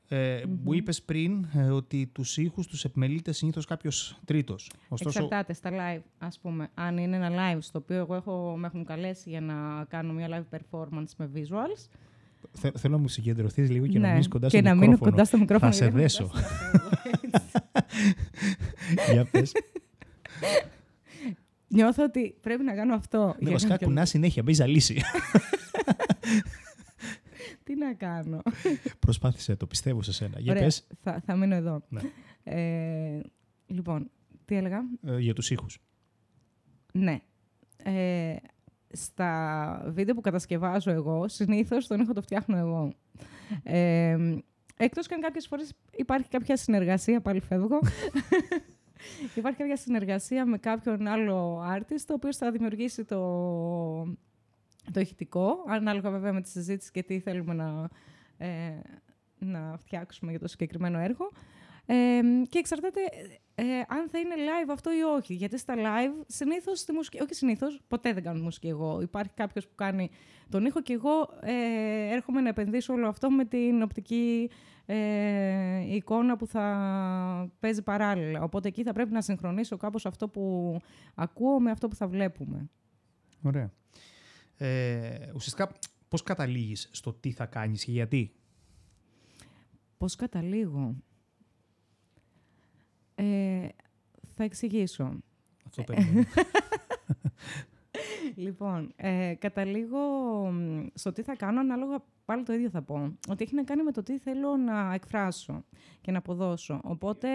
ε, 0.09 0.41
mm 0.43 0.47
Μου 0.63 0.73
είπες 0.73 1.01
πριν 1.01 1.45
ε, 1.53 1.69
ότι 1.69 2.09
τους 2.13 2.37
ήχους 2.37 2.67
τους 2.67 2.83
επιμελείται 2.83 3.31
συνήθως 3.31 3.65
κάποιος 3.65 4.19
τρίτος. 4.25 4.71
Ωστόσο... 4.87 5.19
Εξαρτάται 5.19 5.53
στα 5.53 5.69
live, 5.73 6.01
ας 6.17 6.39
πούμε. 6.39 6.69
Αν 6.73 6.97
είναι 6.97 7.15
ένα 7.15 7.29
live 7.29 7.57
στο 7.59 7.79
οποίο 7.79 7.97
εγώ 7.97 8.15
έχω, 8.15 8.55
με 8.57 8.67
έχουν 8.67 8.85
καλέσει 8.85 9.29
για 9.29 9.41
να 9.41 9.85
κάνω 9.89 10.13
μια 10.13 10.27
live 10.29 10.43
performance 10.57 11.09
με 11.17 11.29
visuals. 11.33 11.87
θέλω 12.51 12.95
να 12.95 13.01
μου 13.01 13.07
συγκεντρωθείς 13.07 13.69
λίγο 13.69 13.87
και 13.87 13.99
να 13.99 14.07
ναι, 14.07 14.11
μείνεις 14.11 14.27
κοντά 14.27 14.49
στο 14.49 14.57
μικρόφωνο. 14.57 14.81
Και 14.81 14.85
να 14.85 14.95
μείνω 14.95 15.11
κοντά 15.11 15.25
στο 15.25 15.37
μικρόφωνο. 15.37 15.71
Θα 15.71 15.77
σε 15.77 15.89
δέσω. 15.89 16.31
για 19.13 19.25
πες. 19.25 19.51
Νιώθω 21.67 22.03
ότι 22.03 22.35
πρέπει 22.41 22.63
να 22.63 22.73
κάνω 22.73 22.95
αυτό. 22.95 23.35
Ναι, 23.39 23.51
βασικά 23.51 23.77
κουνά 23.77 24.05
συνέχεια, 24.05 24.43
μπει 24.43 24.53
ζαλίσει. 24.53 25.01
Τι 27.77 27.83
να 27.83 27.93
κάνω. 27.93 28.41
Προσπάθησε 29.05 29.55
το, 29.55 29.67
πιστεύω 29.67 30.01
σε 30.01 30.13
σένα. 30.13 30.39
Για 30.39 30.53
πες. 30.53 30.87
Θα, 31.01 31.21
θα 31.25 31.35
μείνω 31.35 31.55
εδώ. 31.55 31.81
Ναι. 31.89 32.01
Ε, 32.43 33.21
λοιπόν, 33.67 34.09
τι 34.45 34.55
έλεγα; 34.55 34.81
Ε, 35.03 35.17
για 35.17 35.33
τους 35.33 35.51
ήχους. 35.51 35.79
Ναι. 36.93 37.19
Ε, 37.83 38.35
στα 38.91 39.83
βίντεο 39.87 40.15
που 40.15 40.21
κατασκευάζω 40.21 40.91
εγώ, 40.91 41.27
συνήθως 41.27 41.87
τον 41.87 41.99
ήχο 41.99 42.13
το 42.13 42.21
φτιάχνω 42.21 42.57
εγώ. 42.57 42.93
Ε, 43.63 44.17
εκτός 44.77 45.07
και 45.07 45.13
αν 45.13 45.21
κάποιες 45.21 45.47
φορές 45.47 45.73
υπάρχει 45.91 46.27
κάποια 46.27 46.55
συνεργασία, 46.57 47.21
πάλι 47.21 47.39
φεύγω. 47.39 47.79
Υπάρχει 49.35 49.57
κάποια 49.57 49.77
συνεργασία 49.77 50.45
με 50.45 50.57
κάποιον 50.57 51.07
άλλο 51.07 51.63
artist, 51.75 52.05
ο 52.09 52.13
οποίος 52.13 52.37
θα 52.37 52.51
δημιουργήσει 52.51 53.03
το, 53.05 53.17
το 54.91 54.99
ηχητικό, 54.99 55.63
ανάλογα 55.67 56.09
βέβαια 56.09 56.33
με 56.33 56.41
τη 56.41 56.49
συζήτηση 56.49 56.91
και 56.91 57.03
τι 57.03 57.19
θέλουμε 57.19 57.53
να, 57.53 57.89
ε, 58.37 58.79
να 59.37 59.75
φτιάξουμε 59.77 60.31
για 60.31 60.39
το 60.39 60.47
συγκεκριμένο 60.47 60.99
έργο. 60.99 61.31
Ε, 61.85 62.21
και 62.49 62.59
εξαρτάται 62.59 62.99
ε, 63.55 63.63
αν 63.87 64.09
θα 64.09 64.19
είναι 64.19 64.35
live 64.35 64.69
αυτό 64.71 64.91
ή 64.91 65.01
όχι. 65.01 65.33
Γιατί 65.33 65.57
στα 65.57 65.75
live 65.77 66.23
συνήθως 66.27 66.79
στη 66.79 66.91
μουσική. 66.91 67.21
Όχι 67.21 67.33
συνήθως, 67.33 67.81
ποτέ 67.87 68.13
δεν 68.13 68.23
κάνω 68.23 68.43
μουσική 68.43 68.67
εγώ. 68.67 69.01
Υπάρχει 69.01 69.31
κάποιος 69.33 69.67
που 69.67 69.75
κάνει 69.75 70.09
τον 70.49 70.65
ήχο 70.65 70.81
και 70.81 70.93
εγώ 70.93 71.29
ε, 71.41 72.13
έρχομαι 72.13 72.41
να 72.41 72.49
επενδύσω 72.49 72.93
όλο 72.93 73.07
αυτό 73.07 73.31
με 73.31 73.45
την 73.45 73.81
οπτική 73.81 74.49
ε, 74.85 75.95
εικόνα 75.95 76.37
που 76.37 76.47
θα 76.47 77.51
παίζει 77.59 77.81
παράλληλα. 77.81 78.41
Οπότε 78.41 78.67
εκεί 78.67 78.83
θα 78.83 78.93
πρέπει 78.93 79.11
να 79.11 79.21
συγχρονίσω 79.21 79.77
κάπως 79.77 80.05
αυτό 80.05 80.27
που 80.27 80.75
ακούω 81.15 81.59
με 81.59 81.71
αυτό 81.71 81.87
που 81.87 81.95
θα 81.95 82.07
βλέπουμε. 82.07 82.69
Ωραία. 83.41 83.71
Ε, 84.57 85.31
ουσιαστικά, 85.35 85.71
πώς 86.07 86.23
καταλήγεις 86.23 86.89
στο 86.91 87.13
τι 87.13 87.31
θα 87.31 87.45
κάνεις 87.45 87.83
και 87.83 87.91
γιατί; 87.91 88.31
Πώς 89.97 90.15
καταλήγω; 90.15 90.95
Ε, 93.15 93.67
θα 94.33 94.43
εξηγήσω. 94.43 95.19
Αυτό 95.65 95.83
περιμένω. 95.83 96.27
λοιπόν, 98.35 98.93
ε, 98.95 99.33
καταλήγω 99.39 99.99
στο 100.93 101.11
τι 101.11 101.21
θα 101.21 101.35
κάνω 101.35 101.59
ανάλογα 101.59 102.03
πάλι 102.25 102.43
το 102.43 102.53
ίδιο 102.53 102.69
θα 102.69 102.81
πω. 102.81 103.17
Ότι 103.29 103.43
έχει 103.43 103.55
να 103.55 103.63
κάνει 103.63 103.83
με 103.83 103.91
το 103.91 104.03
τι 104.03 104.17
θέλω 104.17 104.57
να 104.57 104.93
εκφράσω 104.93 105.63
και 106.01 106.11
να 106.11 106.17
αποδώσω. 106.17 106.81
Οπότε, 106.83 107.27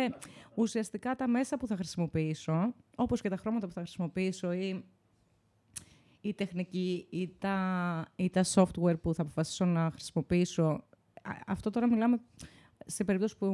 ουσιαστικά 0.55 1.15
τα 1.15 1.29
μέσα 1.29 1.57
που 1.57 1.67
θα 1.67 1.77
χρησιμοποιήσω, 1.77 2.75
όπως 2.97 3.21
και 3.21 3.29
τα 3.29 3.37
χρώματα 3.37 3.67
που 3.67 3.73
θα 3.73 3.81
χρησιμοποιήσω 3.81 4.53
ή 4.53 4.85
η 6.23 6.35
τεχνική 6.35 7.07
ή 7.11 7.31
τα, 7.39 8.07
ή 8.17 8.31
τα 8.31 8.45
software 8.55 9.01
που 9.03 9.15
θα 9.15 9.23
αποφασίσω 9.23 9.65
να 9.65 9.91
χρησιμοποιήσω, 9.91 10.85
αυτό 11.47 11.71
τώρα 11.71 11.89
μιλάμε 11.89 12.21
σε 12.87 13.05
περίπτωση 13.05 13.37
που 13.37 13.47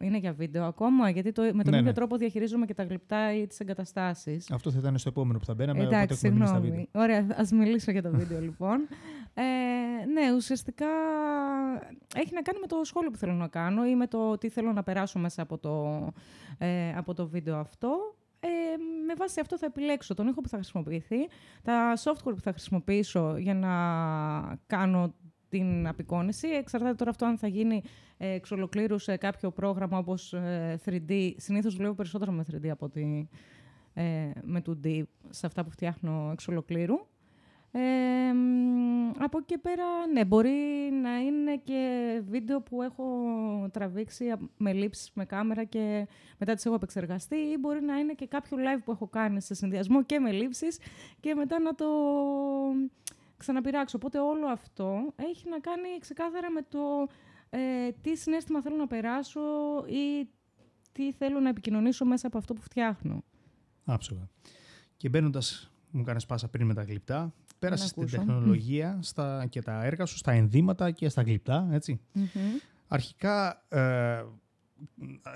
είναι 0.00 0.18
για 0.18 0.32
βίντεο 0.32 0.64
ακόμα, 0.64 1.10
γιατί 1.10 1.32
το, 1.32 1.42
με 1.42 1.50
τον 1.50 1.72
ναι, 1.72 1.76
ίδιο 1.76 1.82
ναι. 1.82 1.92
τρόπο 1.92 2.16
διαχειρίζομαι 2.16 2.66
και 2.66 2.74
τα 2.74 2.82
γλυπτά 2.82 3.34
ή 3.34 3.46
τις 3.46 3.60
εγκαταστάσεις. 3.60 4.50
Αυτό 4.50 4.70
θα 4.70 4.78
ήταν 4.78 4.98
στο 4.98 5.08
επόμενο 5.08 5.38
που 5.38 5.44
θα 5.44 5.54
μπαίναμε. 5.54 5.82
Εντάξει, 5.82 6.16
συγγνώμη. 6.16 6.88
Ωραία, 6.92 7.26
ας 7.36 7.50
μιλήσω 7.50 7.90
για 7.90 8.02
το 8.02 8.10
βίντεο 8.10 8.40
λοιπόν. 8.48 8.88
Ε, 9.34 9.42
ναι, 10.12 10.34
ουσιαστικά 10.36 10.86
έχει 12.14 12.34
να 12.34 12.42
κάνει 12.42 12.58
με 12.60 12.66
το 12.66 12.80
σχόλιο 12.82 13.10
που 13.10 13.16
θέλω 13.16 13.32
να 13.32 13.48
κάνω 13.48 13.86
ή 13.86 13.96
με 13.96 14.06
το 14.06 14.38
τι 14.38 14.48
θέλω 14.48 14.72
να 14.72 14.82
περάσω 14.82 15.18
μέσα 15.18 15.42
από 15.42 15.58
το, 15.58 16.08
ε, 16.58 16.94
από 16.96 17.14
το 17.14 17.28
βίντεο 17.28 17.56
αυτό. 17.56 18.13
Ε, 19.14 19.16
με 19.16 19.24
βάση 19.24 19.40
αυτό 19.40 19.58
θα 19.58 19.66
επιλέξω 19.66 20.14
τον 20.14 20.28
ήχο 20.28 20.40
που 20.40 20.48
θα 20.48 20.56
χρησιμοποιηθεί, 20.56 21.16
τα 21.62 21.94
software 21.96 22.34
που 22.34 22.40
θα 22.40 22.50
χρησιμοποιήσω 22.50 23.36
για 23.36 23.54
να 23.54 23.70
κάνω 24.66 25.14
την 25.48 25.86
απεικόνηση. 25.86 26.48
Εξαρτάται 26.48 26.94
τώρα 26.94 27.10
αυτό 27.10 27.24
αν 27.24 27.38
θα 27.38 27.46
γίνει 27.46 27.82
ε, 28.16 28.28
εξ 28.28 28.50
ολοκλήρου 28.50 28.98
σε 28.98 29.16
κάποιο 29.16 29.50
πρόγραμμα 29.50 29.98
όπως 29.98 30.34
3D. 30.84 31.10
Ε, 31.10 31.30
Συνήθως 31.36 31.74
δουλεύω 31.74 31.94
περισσότερο 31.94 32.32
με 32.32 32.44
3D 32.52 32.68
από 32.68 32.84
ότι 32.84 33.28
ε, 33.94 34.30
με 34.42 34.62
2D 34.66 35.02
σε 35.30 35.46
αυτά 35.46 35.64
που 35.64 35.70
φτιάχνω 35.70 36.28
εξ 36.32 36.48
ολοκλήρου. 36.48 37.06
Ε, 37.76 38.30
από 39.18 39.38
εκεί 39.38 39.58
πέρα, 39.58 40.06
ναι, 40.12 40.24
μπορεί 40.24 40.90
να 41.02 41.18
είναι 41.18 41.56
και 41.56 42.22
βίντεο 42.28 42.60
που 42.60 42.82
έχω 42.82 43.04
τραβήξει 43.72 44.32
με 44.56 44.72
λήψεις 44.72 45.10
με 45.14 45.24
κάμερα 45.24 45.64
και 45.64 46.06
μετά 46.38 46.54
τις 46.54 46.66
έχω 46.66 46.74
επεξεργαστεί 46.74 47.36
ή 47.36 47.56
μπορεί 47.60 47.82
να 47.82 47.98
είναι 47.98 48.12
και 48.12 48.26
κάποιο 48.26 48.56
live 48.60 48.80
που 48.84 48.90
έχω 48.90 49.06
κάνει 49.06 49.40
σε 49.40 49.54
συνδυασμό 49.54 50.02
και 50.02 50.18
με 50.18 50.32
λήψεις 50.32 50.78
και 51.20 51.34
μετά 51.34 51.58
να 51.58 51.74
το 51.74 51.86
ξαναπειράξω. 53.36 53.96
Οπότε 53.96 54.18
όλο 54.18 54.46
αυτό 54.46 55.12
έχει 55.16 55.48
να 55.48 55.58
κάνει 55.58 55.88
ξεκάθαρα 56.00 56.50
με 56.50 56.62
το 56.68 57.08
ε, 57.50 57.92
τι 58.02 58.16
συνέστημα 58.16 58.62
θέλω 58.62 58.76
να 58.76 58.86
περάσω 58.86 59.40
ή 59.86 60.28
τι 60.92 61.12
θέλω 61.12 61.40
να 61.40 61.48
επικοινωνήσω 61.48 62.04
μέσα 62.04 62.26
από 62.26 62.38
αυτό 62.38 62.54
που 62.54 62.62
φτιάχνω. 62.62 63.24
Άψογα. 63.84 64.28
Και 64.96 65.08
μπαίνοντας, 65.08 65.72
μου 65.90 66.02
κάνεις 66.02 66.26
πάσα 66.26 66.48
πριν 66.48 66.66
με 66.66 66.74
τα 66.74 66.82
γλυπτά, 66.82 67.34
πέρασες 67.58 67.92
την 67.92 68.10
τεχνολογία 68.10 68.98
στα, 69.02 69.46
και 69.48 69.62
τα 69.62 69.84
έργα 69.84 70.06
σου 70.06 70.16
στα 70.16 70.32
ενδύματα 70.32 70.90
και 70.90 71.08
στα 71.08 71.22
γλυπτά, 71.22 71.68
έτσι. 71.70 72.00
Αρχικά, 72.88 73.64
ε, 73.68 74.22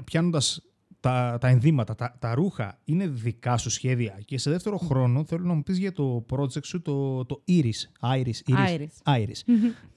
πιάνοντας 0.04 0.62
τα, 1.00 1.38
τα 1.40 1.48
ενδύματα, 1.48 1.94
τα, 1.94 2.16
τα 2.18 2.34
ρούχα 2.34 2.78
είναι 2.84 3.06
δικά 3.06 3.56
σου 3.56 3.70
σχέδια. 3.70 4.18
Και 4.24 4.38
σε 4.38 4.50
δεύτερο 4.50 4.76
χρόνο 4.76 5.24
θέλω 5.24 5.44
να 5.44 5.54
μου 5.54 5.62
πεις 5.62 5.78
για 5.78 5.92
το 5.92 6.26
project 6.30 6.64
σου, 6.64 6.82
το, 6.82 7.24
το 7.24 7.42
Iris. 7.48 8.10
Iris. 8.16 8.54
Iris. 8.56 8.86
Iris. 9.04 9.42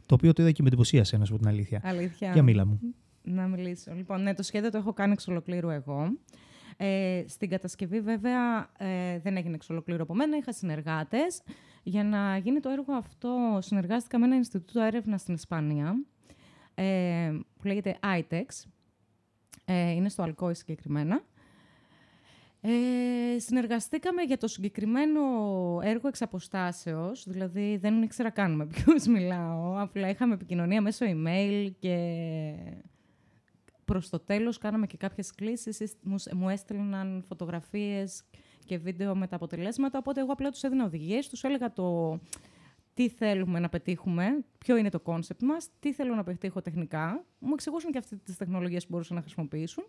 το 0.06 0.16
οποίο 0.16 0.34
το 0.34 0.42
είδα 0.42 0.51
και 0.51 0.62
με 0.62 0.68
εντυπωσίασε, 0.68 1.18
να 1.18 1.25
σου 1.25 1.32
πω 1.32 1.38
την 1.38 1.48
αλήθεια. 1.48 1.82
Αλήθεια. 1.84 2.32
Για 2.32 2.44
μίλα 2.44 2.66
μου. 2.66 2.80
Να 3.24 3.48
μιλήσω. 3.48 3.94
Λοιπόν, 3.94 4.22
ναι, 4.22 4.34
το 4.34 4.44
σχέδιο 4.44 4.70
το 4.70 4.78
έχω 4.78 4.94
κάνει 4.94 5.12
εξ 5.12 5.28
ολοκλήρου 5.28 5.70
εγώ. 5.70 6.12
Ε, 6.84 7.24
στην 7.28 7.50
κατασκευή 7.50 8.02
βέβαια 8.02 8.70
ε, 8.78 9.20
δεν 9.20 9.38
έγινε 9.38 9.56
εξ 9.56 9.70
ολοκλήρου 9.70 10.02
από 10.02 10.16
μένα, 10.16 10.38
είχα 10.38 10.54
συνεργάτες. 10.54 11.42
Για 11.84 12.04
να 12.04 12.38
γίνει 12.38 12.60
το 12.60 12.70
έργο 12.70 12.94
αυτό 12.94 13.58
συνεργάστηκα 13.62 14.20
με 14.20 14.26
ένα 14.26 14.36
Ινστιτούτο 14.36 14.82
έρευνα 14.82 15.18
στην 15.18 15.34
Ισπανία 15.34 16.06
ε, 16.76 17.32
που 17.60 17.68
λέγεται 17.68 18.00
ITEX 18.04 18.46
ε, 19.66 19.92
είναι 19.92 20.10
στο 20.10 20.24
Αλκόη 20.24 20.54
συγκεκριμένα. 20.54 21.24
Ε, 22.62 23.40
συνεργαστήκαμε 23.40 24.22
για 24.22 24.38
το 24.38 24.48
συγκεκριμένο 24.48 25.22
έργο 25.84 26.08
εξ 26.08 26.22
αποστάσεως, 26.22 27.26
δηλαδή 27.28 27.78
δεν 27.78 28.02
ήξερα 28.02 28.30
καν 28.30 28.56
με 28.56 28.66
ποιους 28.66 29.06
μιλάω, 29.06 29.82
απλά 29.82 30.10
είχαμε 30.10 30.34
επικοινωνία 30.34 30.82
μέσω 30.82 31.06
email 31.10 31.72
και 31.80 32.54
προς 33.92 34.10
το 34.10 34.20
τέλος 34.20 34.58
κάναμε 34.58 34.88
και 34.88 34.98
κάποιες 34.98 35.32
κλήσεις, 35.32 35.96
μους 36.02 36.26
έστειλαν 36.52 37.24
φωτογραφίες 37.28 38.24
και 38.66 38.78
βίντεο 38.78 39.16
με 39.16 39.28
τα 39.28 39.36
αποτελέσματα, 39.36 39.98
οπότε 39.98 40.22
εγώ 40.22 40.32
απλά 40.32 40.50
τους 40.50 40.64
έδινα 40.64 40.86
οδηγίες, 40.86 41.30
τους 41.30 41.44
έλεγα 41.44 41.74
το 41.74 42.20
τι 42.94 43.10
θέλουμε 43.10 43.60
να 43.60 43.70
πετύχουμε, 43.70 44.44
ποιο 44.58 44.76
είναι 44.76 44.90
το 44.90 45.00
concept 45.00 45.42
μας, 45.42 45.70
τι 45.80 45.94
θέλω 45.94 46.16
να 46.16 46.24
πετύχω 46.24 46.62
τεχνικά. 46.62 47.26
Μου 47.40 47.54
εξηγούσαν 47.54 47.92
και 47.92 47.98
αυτές 47.98 48.18
τις 48.24 48.38
τεχνολογίες 48.38 48.84
που 48.84 48.90
μπορούσαν 48.92 49.16
να 49.16 49.22
χρησιμοποιήσουν 49.22 49.84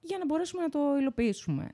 για 0.00 0.18
να 0.18 0.24
μπορέσουμε 0.24 0.62
να 0.62 0.68
το 0.68 0.96
υλοποιήσουμε. 0.98 1.70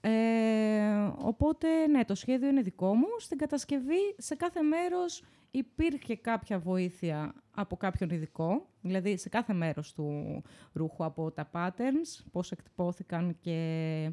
Ε, 0.00 1.10
οπότε, 1.18 1.86
ναι, 1.86 2.04
το 2.04 2.14
σχέδιο 2.14 2.48
είναι 2.48 2.62
δικό 2.62 2.94
μου. 2.94 3.06
Στην 3.18 3.38
κατασκευή, 3.38 4.14
σε 4.16 4.34
κάθε 4.34 4.62
μέρος 4.62 5.22
υπήρχε 5.50 6.16
κάποια 6.16 6.58
βοήθεια 6.58 7.34
από 7.50 7.76
κάποιον 7.76 8.10
ειδικό, 8.10 8.66
δηλαδή 8.80 9.16
σε 9.16 9.28
κάθε 9.28 9.52
μέρος 9.52 9.92
του 9.92 10.42
ρούχου, 10.72 11.04
από 11.04 11.30
τα 11.30 11.50
patterns, 11.52 12.24
πώς 12.32 12.50
εκτυπώθηκαν 12.50 13.36
και... 13.40 14.12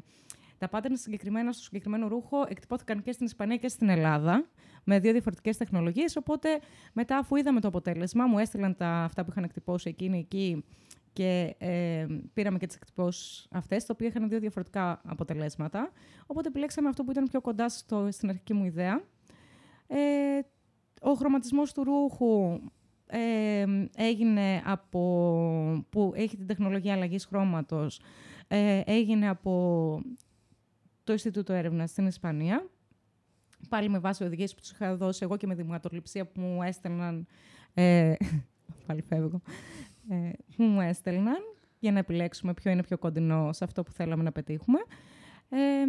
Τα 0.58 0.68
patterns 0.72 0.92
συγκεκριμένα 0.92 1.52
στο 1.52 1.62
συγκεκριμένο 1.62 2.08
ρούχο 2.08 2.44
εκτυπώθηκαν 2.48 3.02
και 3.02 3.12
στην 3.12 3.26
Ισπανία 3.26 3.56
και 3.56 3.68
στην 3.68 3.88
Ελλάδα 3.88 4.48
με 4.84 4.98
δύο 4.98 5.12
διαφορετικές 5.12 5.56
τεχνολογίες. 5.56 6.16
Οπότε, 6.16 6.48
μετά, 6.92 7.18
αφού 7.18 7.36
είδαμε 7.36 7.60
το 7.60 7.68
αποτέλεσμα, 7.68 8.26
μου 8.26 8.38
έστειλαν 8.38 8.76
τα, 8.76 8.88
αυτά 8.88 9.24
που 9.24 9.30
είχαν 9.30 9.44
εκτυπώσει 9.44 9.88
εκείνοι 9.88 10.18
εκεί 10.18 10.64
και 11.12 11.54
ε, 11.58 12.06
πήραμε 12.32 12.58
και 12.58 12.66
τις 12.66 12.76
εκτυπώσεις 12.76 13.46
αυτές, 13.50 13.84
τα 13.84 13.92
οποία 13.94 14.06
είχαν 14.06 14.28
δύο 14.28 14.38
διαφορετικά 14.38 15.00
αποτελέσματα. 15.04 15.92
Οπότε, 16.26 16.48
επιλέξαμε 16.48 16.88
αυτό 16.88 17.04
που 17.04 17.10
ήταν 17.10 17.24
πιο 17.24 17.40
κοντά 17.40 17.68
στο, 17.68 18.08
στην 18.10 18.28
αρχική 18.28 18.54
μου 18.54 18.64
ιδέα. 18.64 19.02
Ε, 19.86 20.40
ο 21.00 21.12
χρωματισμός 21.12 21.72
του 21.72 21.84
ρούχου 21.84 22.60
ε, 23.06 23.64
έγινε 23.96 24.62
από, 24.64 25.86
που 25.90 26.12
έχει 26.16 26.36
την 26.36 26.46
τεχνολογία 26.46 26.92
αλλαγής 26.92 27.24
χρώματος, 27.24 28.00
ε, 28.48 28.80
έγινε 28.84 29.28
από 29.28 30.00
το 31.04 31.12
Ινστιτούτο 31.12 31.52
Έρευνας 31.52 31.90
στην 31.90 32.06
Ισπανία 32.06 32.70
πάλι 33.68 33.88
με 33.88 33.98
βάση 33.98 34.24
οδηγίες 34.24 34.54
που 34.54 34.60
τους 34.60 34.70
είχα 34.70 34.96
δώσει 34.96 35.20
εγώ 35.22 35.36
και 35.36 35.46
με 35.46 35.54
δημοκρατοληψία 35.54 36.26
που 36.26 36.40
μου 36.40 36.62
έστελναν... 36.62 37.26
Ε, 37.74 38.12
πάλι 38.86 39.02
φεύγω. 39.02 39.40
Ε, 40.08 40.30
που 40.56 40.62
μου 40.62 40.80
έστελναν 40.80 41.38
για 41.78 41.92
να 41.92 41.98
επιλέξουμε 41.98 42.54
ποιο 42.54 42.70
είναι 42.70 42.82
πιο 42.82 42.98
κοντινό 42.98 43.52
σε 43.52 43.64
αυτό 43.64 43.82
που 43.82 43.92
θέλαμε 43.92 44.22
να 44.22 44.32
πετύχουμε. 44.32 44.78
Ε, 45.58 45.86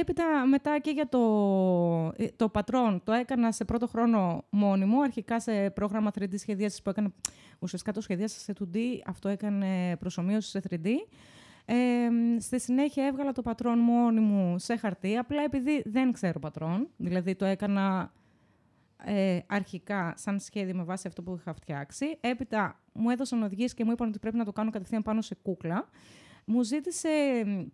έπειτα 0.00 0.46
μετά 0.46 0.78
και 0.78 0.90
για 0.90 1.08
το, 1.08 2.12
το 2.36 2.48
πατρόν 2.48 3.00
το 3.04 3.12
έκανα 3.12 3.52
σε 3.52 3.64
πρώτο 3.64 3.86
χρόνο 3.86 4.44
μόνιμο, 4.50 5.00
αρχικά 5.00 5.40
σε 5.40 5.70
πρόγραμμα 5.70 6.10
3D 6.18 6.38
σχεδίασης 6.38 6.82
που 6.82 6.90
έκανε, 6.90 7.12
ουσιαστικά 7.58 7.92
το 7.92 8.00
σχεδίασα 8.00 8.38
σε 8.38 8.52
2D, 8.60 8.78
αυτό 9.06 9.28
έκανε 9.28 9.96
προσωμείωση 9.96 10.50
σε 10.50 10.60
3D. 10.70 10.88
Ε, 11.64 11.74
στη 12.40 12.60
συνέχεια 12.60 13.06
έβγαλα 13.06 13.32
το 13.32 13.42
πατρόν 13.42 13.78
μόνη 13.78 14.20
μου 14.20 14.58
σε 14.58 14.76
χαρτί, 14.76 15.16
απλά 15.16 15.42
επειδή 15.42 15.82
δεν 15.84 16.12
ξέρω 16.12 16.38
πατρόν, 16.38 16.88
δηλαδή 16.96 17.34
το 17.34 17.44
έκανα 17.44 18.12
ε, 19.04 19.38
αρχικά 19.46 20.14
σαν 20.16 20.40
σχέδιο 20.40 20.74
με 20.74 20.82
βάση 20.82 21.06
αυτό 21.06 21.22
που 21.22 21.36
είχα 21.38 21.54
φτιάξει. 21.54 22.18
Έπειτα 22.20 22.80
μου 22.92 23.10
έδωσαν 23.10 23.42
οδηγίες 23.42 23.74
και 23.74 23.84
μου 23.84 23.90
είπαν 23.90 24.08
ότι 24.08 24.18
πρέπει 24.18 24.36
να 24.36 24.44
το 24.44 24.52
κάνω 24.52 24.70
κατευθείαν 24.70 25.02
πάνω 25.02 25.20
σε 25.20 25.34
κούκλα. 25.42 25.88
Μου 26.46 26.62
ζήτησε, 26.62 27.08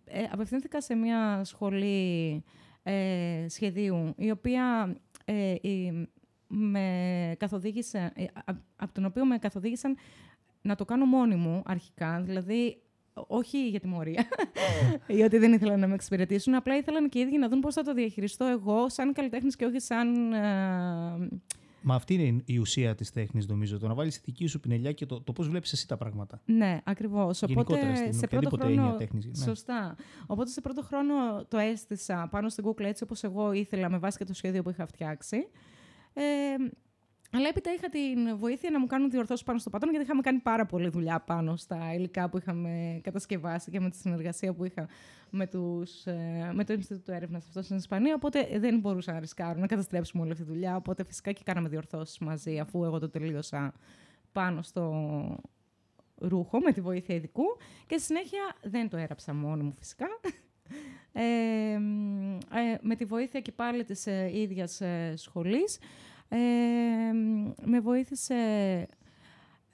ε, 0.05 0.23
απευθύνθηκα 0.31 0.81
σε 0.81 0.95
μια 0.95 1.41
σχολή 1.43 2.43
ε, 2.83 3.45
σχεδίου, 3.49 4.13
η 4.17 4.31
οποία 4.31 4.95
ε, 5.25 5.55
με 6.47 7.35
καθοδήγησε, 7.39 8.11
ε, 8.15 8.25
από 8.75 8.93
τον 8.93 9.05
οποίο 9.05 9.25
με 9.25 9.37
καθοδήγησαν 9.37 9.97
να 10.61 10.75
το 10.75 10.85
κάνω 10.85 11.05
μόνη 11.05 11.35
μου 11.35 11.61
αρχικά, 11.65 12.21
δηλαδή 12.21 12.81
όχι 13.13 13.69
για 13.69 13.79
τιμωρία 13.79 14.25
ή 15.07 15.21
ότι 15.21 15.37
δεν 15.37 15.53
ήθελαν 15.53 15.79
να 15.79 15.87
με 15.87 15.93
εξυπηρετήσουν, 15.93 16.55
απλά 16.55 16.77
ήθελαν 16.77 17.09
και 17.09 17.19
οι 17.19 17.21
ίδιοι 17.21 17.37
να 17.37 17.49
δουν 17.49 17.59
πώς 17.59 17.73
θα 17.73 17.83
το 17.83 17.93
διαχειριστώ 17.93 18.45
εγώ 18.45 18.89
σαν 18.89 19.13
καλλιτέχνης 19.13 19.55
και 19.55 19.65
όχι 19.65 19.79
σαν... 19.79 20.33
Ε, 20.33 21.29
Μα 21.83 21.95
αυτή 21.95 22.13
είναι 22.13 22.41
η 22.45 22.57
ουσία 22.57 22.95
της 22.95 23.11
τέχνης, 23.11 23.47
νομίζω. 23.47 23.79
Το 23.79 23.87
να 23.87 23.93
βάλεις 23.93 24.15
τη 24.15 24.21
δική 24.25 24.47
σου 24.47 24.59
πινελιά 24.59 24.91
και 24.91 25.05
το, 25.05 25.21
το 25.21 25.33
πώς 25.33 25.49
βλέπεις 25.49 25.71
εσύ 25.71 25.87
τα 25.87 25.97
πράγματα. 25.97 26.41
Ναι, 26.45 26.81
ακριβώς. 26.83 27.41
Οπότε 27.41 28.11
σε 28.11 28.27
πρώτο 28.27 28.49
χρόνο. 28.49 28.95
Τέχνης, 28.97 29.25
ναι. 29.25 29.35
Σωστά. 29.35 29.95
Οπότε 30.25 30.49
σε 30.49 30.61
πρώτο 30.61 30.83
χρόνο 30.83 31.45
το 31.47 31.57
έστησα 31.57 32.27
πάνω 32.31 32.49
στην 32.49 32.65
Google 32.67 32.83
έτσι 32.83 33.03
όπως 33.03 33.23
εγώ 33.23 33.51
ήθελα 33.51 33.89
με 33.89 33.97
βάση 33.97 34.17
και 34.17 34.25
το 34.25 34.33
σχέδιο 34.33 34.63
που 34.63 34.69
είχα 34.69 34.85
φτιάξει. 34.85 35.47
Ε, 36.13 36.23
αλλά 37.35 37.47
έπειτα 37.47 37.73
είχα 37.73 37.89
την 37.89 38.37
βοήθεια 38.37 38.69
να 38.69 38.79
μου 38.79 38.85
κάνουν 38.85 39.09
διορθώσεις 39.09 39.43
πάνω 39.43 39.59
στο 39.59 39.69
πατόν, 39.69 39.89
γιατί 39.89 40.05
είχαμε 40.05 40.21
κάνει 40.21 40.39
πάρα 40.39 40.65
πολλή 40.65 40.89
δουλειά 40.89 41.19
πάνω 41.19 41.55
στα 41.55 41.93
υλικά 41.93 42.29
που 42.29 42.37
είχαμε 42.37 42.99
κατασκευάσει 43.03 43.71
και 43.71 43.79
με 43.79 43.89
τη 43.89 43.97
συνεργασία 43.97 44.53
που 44.53 44.65
είχα 44.65 44.87
με, 45.29 45.47
τους, 45.47 46.05
ε, 46.05 46.51
με 46.53 46.63
το 46.63 46.73
Ινστιτούτο 46.73 47.11
Έρευνας 47.11 47.45
αυτό 47.47 47.61
στην 47.61 47.75
Ισπανία. 47.75 48.15
Οπότε 48.15 48.47
δεν 48.59 48.79
μπορούσα 48.79 49.13
να 49.13 49.19
ρισκάρω 49.19 49.59
να 49.59 49.67
καταστρέψουμε 49.67 50.23
όλη 50.23 50.31
αυτή 50.31 50.43
τη 50.43 50.51
δουλειά. 50.51 50.75
Οπότε 50.75 51.03
φυσικά 51.03 51.31
και 51.31 51.41
κάναμε 51.45 51.69
διορθώσεις 51.69 52.17
μαζί, 52.17 52.59
αφού 52.59 52.83
εγώ 52.83 52.99
το 52.99 53.09
τελείωσα 53.09 53.73
πάνω 54.31 54.61
στο 54.61 54.93
ρούχο 56.17 56.59
με 56.59 56.71
τη 56.71 56.81
βοήθεια 56.81 57.15
ειδικού. 57.15 57.43
Και 57.87 57.97
στη 57.97 58.05
συνέχεια 58.05 58.55
δεν 58.61 58.89
το 58.89 58.97
έραψα 58.97 59.33
μόνη 59.33 59.63
μου 59.63 59.73
φυσικά. 59.77 60.07
Ε, 61.15 61.21
ε, 61.21 62.77
με 62.81 62.95
τη 62.95 63.05
βοήθεια 63.05 63.39
και 63.39 63.51
πάλι 63.51 63.83
της 63.83 64.07
ε, 64.07 64.31
ίδιας 64.33 64.81
ε, 66.33 67.11
σχολής 67.11 67.53
με 67.65 67.79
βοήθησε... 67.79 68.35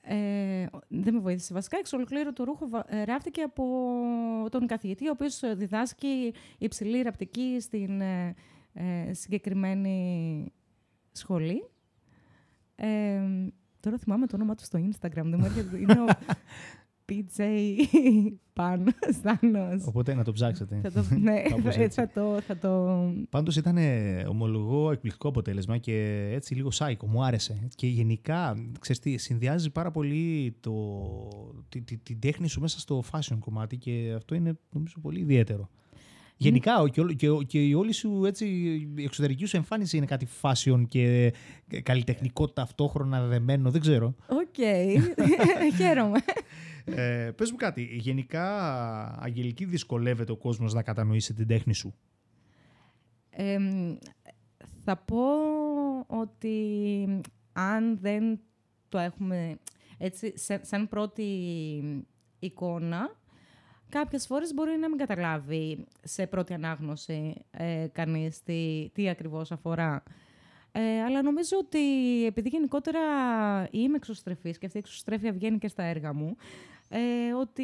Ε, 0.01 0.65
δεν 0.87 1.13
με 1.13 1.19
βοήθησε 1.19 1.53
βασικά, 1.53 1.77
εξ 1.77 1.93
ολοκλήρου 1.93 2.33
το 2.33 2.43
ρούχο 2.43 2.69
ε, 2.87 3.03
ράφτηκε 3.03 3.41
από 3.41 3.65
τον 4.51 4.67
καθηγητή, 4.67 5.07
ο 5.07 5.11
οποίος 5.11 5.41
διδάσκει 5.55 6.33
υψηλή 6.57 7.01
ραπτική 7.01 7.57
στην 7.59 8.01
ε, 8.01 8.35
ε 8.73 9.13
συγκεκριμένη 9.13 10.51
σχολή. 11.11 11.69
Ε, 12.75 13.21
τώρα 13.79 13.97
θυμάμαι 13.97 14.27
το 14.27 14.35
όνομα 14.35 14.55
του 14.55 14.63
στο 14.63 14.79
Instagram, 14.79 15.23
δεν 15.23 15.35
μου 15.39 15.45
έρχεται. 15.45 15.77
Είναι 15.77 15.99
ο 15.99 16.05
PJ 17.09 17.43
πάνω, 18.53 18.83
Στάνος. 19.19 19.83
Οπότε 19.85 20.13
να 20.13 20.23
το 20.23 20.31
ψάξετε. 20.31 20.79
Θα 20.83 20.91
το, 20.91 21.05
ναι, 21.19 21.41
θα, 21.89 22.09
το, 22.13 22.41
θα 22.41 22.57
το... 22.57 22.99
Πάντως 23.29 23.55
ήταν, 23.55 23.77
ομολογώ, 24.27 24.91
εκπληκτικό 24.91 25.27
αποτέλεσμα 25.27 25.77
και 25.77 26.29
έτσι 26.33 26.55
λίγο 26.55 26.71
σάικο, 26.71 27.07
μου 27.07 27.23
άρεσε. 27.23 27.67
Και 27.75 27.87
γενικά, 27.87 28.55
ξέρεις 28.79 29.01
τι, 29.01 29.17
συνδυάζει 29.17 29.69
πάρα 29.69 29.91
πολύ 29.91 30.55
το, 30.59 30.73
την, 31.69 31.83
την 32.03 32.19
τέχνη 32.19 32.47
σου 32.47 32.59
μέσα 32.59 32.79
στο 32.79 33.03
fashion 33.11 33.37
κομμάτι 33.39 33.77
και 33.77 34.13
αυτό 34.15 34.35
είναι 34.35 34.57
νομίζω 34.69 34.95
πολύ 35.01 35.19
ιδιαίτερο. 35.19 35.69
Γενικά 36.41 36.89
και, 36.91 37.01
και, 37.15 37.27
και 37.47 37.65
η 37.65 37.73
όλη 37.73 37.91
σου 37.91 38.25
έτσι, 38.25 38.45
η 38.95 39.03
εξωτερική 39.03 39.45
σου 39.45 39.57
εμφάνιση 39.57 39.97
είναι 39.97 40.05
κάτι 40.05 40.27
fashion 40.41 40.83
και 40.87 41.33
καλλιτεχνικό 41.83 42.47
ταυτόχρονα 42.47 43.27
δεμένο, 43.27 43.71
δεν 43.71 43.81
ξέρω. 43.81 44.15
OK, 44.27 44.39
okay. 44.57 44.97
χαίρομαι. 45.77 46.19
Ε, 46.96 47.31
πες 47.31 47.51
μου 47.51 47.58
κάτι, 47.58 47.81
γενικά 47.81 48.46
Αγγελική 49.22 49.65
δυσκολεύεται 49.65 50.31
ο 50.31 50.38
κόσμος 50.38 50.74
να 50.74 50.84
κατανοήσει 50.84 51.34
την 51.34 51.48
τέχνη 51.48 51.74
σου; 51.74 51.96
θα 54.84 54.98
πω 54.98 55.24
ότι 56.08 57.22
αν 57.53 57.98
δεν 58.01 58.39
το 58.89 58.98
έχουμε 58.98 59.58
έτσι, 59.98 60.34
σαν 60.62 60.88
πρώτη 60.89 61.27
εικόνα, 62.39 63.17
κάποιες 63.89 64.25
φορές 64.25 64.54
μπορεί 64.54 64.78
να 64.78 64.89
μην 64.89 64.97
καταλάβει 64.97 65.86
σε 66.04 66.28
πρώτη 66.28 66.54
ανάγνωση 66.54 67.36
ε, 67.52 67.88
κανείς 67.91 68.43
τι, 68.43 68.89
τι 68.93 69.10
ακριβώς 69.10 69.52
αφορά. 69.52 70.04
Ε, 70.71 71.02
αλλά 71.02 71.21
νομίζω 71.21 71.58
ότι 71.58 71.80
επειδή 72.25 72.49
γενικότερα 72.49 72.99
είμαι 73.71 73.95
εξωστρεφής 73.95 74.58
και 74.58 74.65
αυτή 74.65 74.78
η 74.78 74.82
εξωστρέφεια 74.86 75.32
βγαίνει 75.32 75.58
και 75.58 75.67
στα 75.67 75.84
έργα 75.84 76.13
μου, 76.13 76.36
ε, 76.89 77.34
ότι 77.34 77.63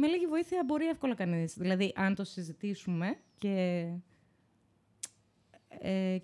με 0.00 0.06
λίγη 0.06 0.26
βοήθεια 0.26 0.62
μπορεί 0.66 0.86
εύκολα 0.86 1.14
κανείς. 1.14 1.54
Δηλαδή, 1.56 1.92
αν 1.96 2.14
το 2.14 2.24
συζητήσουμε 2.24 3.16
και 3.38 3.86
ε, 5.78 6.18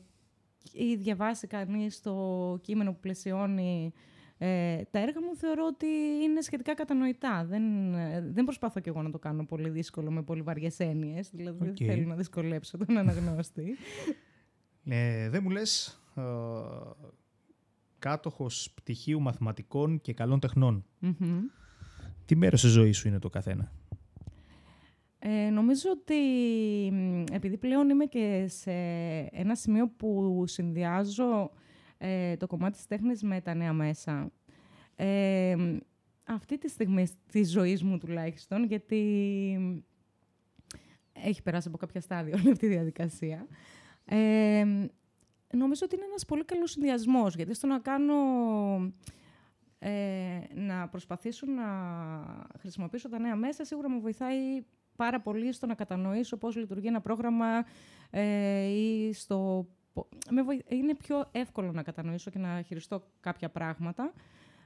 ή 0.73 0.97
διαβάσει 0.97 1.47
κανείς 1.47 2.01
το 2.01 2.59
κείμενο 2.63 2.93
που 2.93 3.01
πλαισιώνει 3.01 3.93
ε, 4.39 4.83
τα 4.91 4.99
έργα 4.99 5.21
μου, 5.21 5.37
θεωρώ 5.37 5.67
ότι 5.67 5.87
είναι 6.23 6.41
σχετικά 6.41 6.75
κατανοητά. 6.75 7.45
Δεν, 7.45 7.95
ε, 7.95 8.21
δεν 8.21 8.45
προσπαθώ 8.45 8.81
κι 8.81 8.89
εγώ 8.89 9.03
να 9.03 9.11
το 9.11 9.19
κάνω 9.19 9.45
πολύ 9.45 9.69
δύσκολο 9.69 10.11
με 10.11 10.23
πολύ 10.23 10.43
βαριές 10.43 10.79
έννοιες. 10.79 11.31
Δηλαδή, 11.33 11.65
δεν 11.65 11.77
θέλω 11.77 12.07
να 12.07 12.15
δυσκολέψω 12.15 12.79
τον 12.79 12.97
αναγνώστη. 12.97 13.77
Ε, 14.85 15.29
δεν 15.29 15.41
μου 15.43 15.51
λες 15.51 16.03
ε, 16.15 16.23
κάτοχος 17.99 18.73
πτυχίου 18.75 19.21
μαθηματικών 19.21 20.01
και 20.01 20.15
καλών 20.15 20.41
τι 22.31 22.37
μέρος 22.37 22.61
της 22.61 22.71
ζωής 22.71 22.99
σου 22.99 23.09
είναι 23.09 23.19
το 23.19 23.29
καθένα; 23.29 23.73
Ε, 25.19 25.51
νομίζω 25.51 25.91
ότι 25.91 26.17
επειδή 27.33 27.57
πλέον 27.57 27.89
είμαι 27.89 28.05
και 28.05 28.45
σε 28.49 28.71
ένα 29.31 29.55
σημείο 29.55 29.89
που 29.89 30.45
συνδυάζω 30.47 31.51
ε, 31.99 32.37
το 32.37 32.47
κομμάτι 32.47 32.77
της 32.77 32.87
τέχνης 32.87 33.23
με 33.23 33.41
τα 33.41 33.55
νέα 33.55 33.73
μέσα. 33.73 34.33
Ε, 34.97 35.57
αυτή 36.25 36.59
τη 36.59 36.69
στιγμή 36.69 37.07
της 37.33 37.51
ζωής 37.51 37.83
μου 37.83 37.99
τουλάχιστον, 37.99 38.65
γιατί 38.65 39.01
έχει 41.13 41.43
περάσει 41.43 41.69
από 41.69 41.77
κάποια 41.77 42.01
στάδια 42.01 42.35
όλη 42.39 42.51
αυτή 42.51 42.67
η 42.67 42.69
διαδικασία, 42.69 43.47
ε, 44.05 44.65
νομίζω 45.53 45.83
ότι 45.85 45.95
είναι 45.97 46.05
ένας 46.05 46.25
πολύ 46.25 46.45
καλός 46.45 46.71
συνδυασμός, 46.71 47.35
γιατί 47.35 47.55
στο 47.55 47.67
να 47.67 47.79
κάνω 47.79 48.15
ε, 49.83 50.41
να 50.55 50.89
προσπαθήσουν 50.89 51.55
να 51.55 51.67
χρησιμοποιήσω 52.59 53.09
τα 53.09 53.19
νέα 53.19 53.37
μέσα 53.37 53.65
σίγουρα 53.65 53.91
μου 53.91 54.01
βοηθάει 54.01 54.65
πάρα 54.97 55.21
πολύ 55.21 55.53
στο 55.53 55.67
να 55.67 55.75
κατανοήσω 55.75 56.37
πώς 56.37 56.57
λειτουργεί 56.57 56.87
ένα 56.87 57.01
πρόγραμμα 57.01 57.65
ε, 58.11 58.67
ή 58.67 59.13
στο... 59.13 59.67
Είναι 60.69 60.95
πιο 60.95 61.29
εύκολο 61.33 61.73
να 61.73 61.83
κατανοήσω 61.83 62.31
και 62.31 62.39
να 62.39 62.63
χειριστώ 62.63 63.03
κάποια 63.21 63.51
πράγματα 63.51 64.13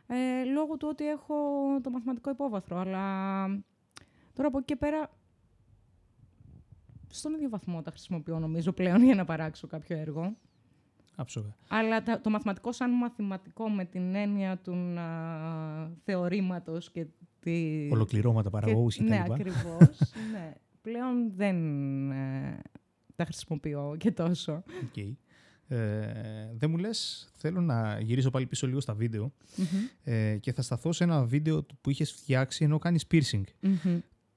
ε, 0.06 0.44
λόγω 0.44 0.76
του 0.76 0.88
ότι 0.90 1.08
έχω 1.08 1.34
το 1.82 1.90
μαθηματικό 1.90 2.30
υπόβαθρο. 2.30 2.78
Αλλά 2.78 3.46
τώρα 4.32 4.48
από 4.48 4.58
εκεί 4.58 4.66
και 4.66 4.76
πέρα 4.76 5.10
στον 7.08 7.34
ίδιο 7.34 7.48
βαθμό 7.48 7.82
τα 7.82 7.90
χρησιμοποιώ 7.90 8.38
νομίζω 8.38 8.72
πλέον 8.72 9.02
για 9.04 9.14
να 9.14 9.24
παράξω 9.24 9.66
κάποιο 9.66 9.98
έργο. 9.98 10.36
Άψογα. 11.14 11.56
Αλλά 11.68 12.02
το 12.02 12.30
μαθηματικό 12.30 12.72
σαν 12.72 12.90
μαθηματικό 12.90 13.68
με 13.68 13.84
την 13.84 14.14
έννοια 14.14 14.56
του 14.56 14.72
α, 14.98 15.90
θεωρήματος 16.04 16.90
και 16.90 17.06
τη... 17.40 17.88
Ολοκληρώματα 17.92 18.50
παραγωγούς 18.50 18.96
και, 18.96 19.02
Ναι, 19.02 19.24
ακριβώς. 19.30 19.98
ναι. 20.32 20.52
Πλέον 20.82 21.32
δεν 21.36 21.56
ε, 22.10 22.58
τα 23.16 23.24
χρησιμοποιώ 23.24 23.94
και 23.98 24.10
τόσο. 24.10 24.62
Okay. 24.68 25.12
Ε, 25.68 26.54
δεν 26.56 26.70
μου 26.70 26.76
λες, 26.76 27.28
θέλω 27.36 27.60
να 27.60 28.00
γυρίσω 28.00 28.30
πάλι 28.30 28.46
πίσω 28.46 28.66
λίγο 28.66 28.80
στα 28.80 28.94
βιντεο 28.94 29.32
ε, 30.04 30.36
και 30.40 30.52
θα 30.52 30.62
σταθώ 30.62 30.92
σε 30.92 31.04
ένα 31.04 31.24
βίντεο 31.24 31.66
που 31.80 31.90
είχες 31.90 32.12
φτιάξει 32.12 32.64
ενώ 32.64 32.78
κάνεις 32.78 33.06
piercing. 33.10 33.42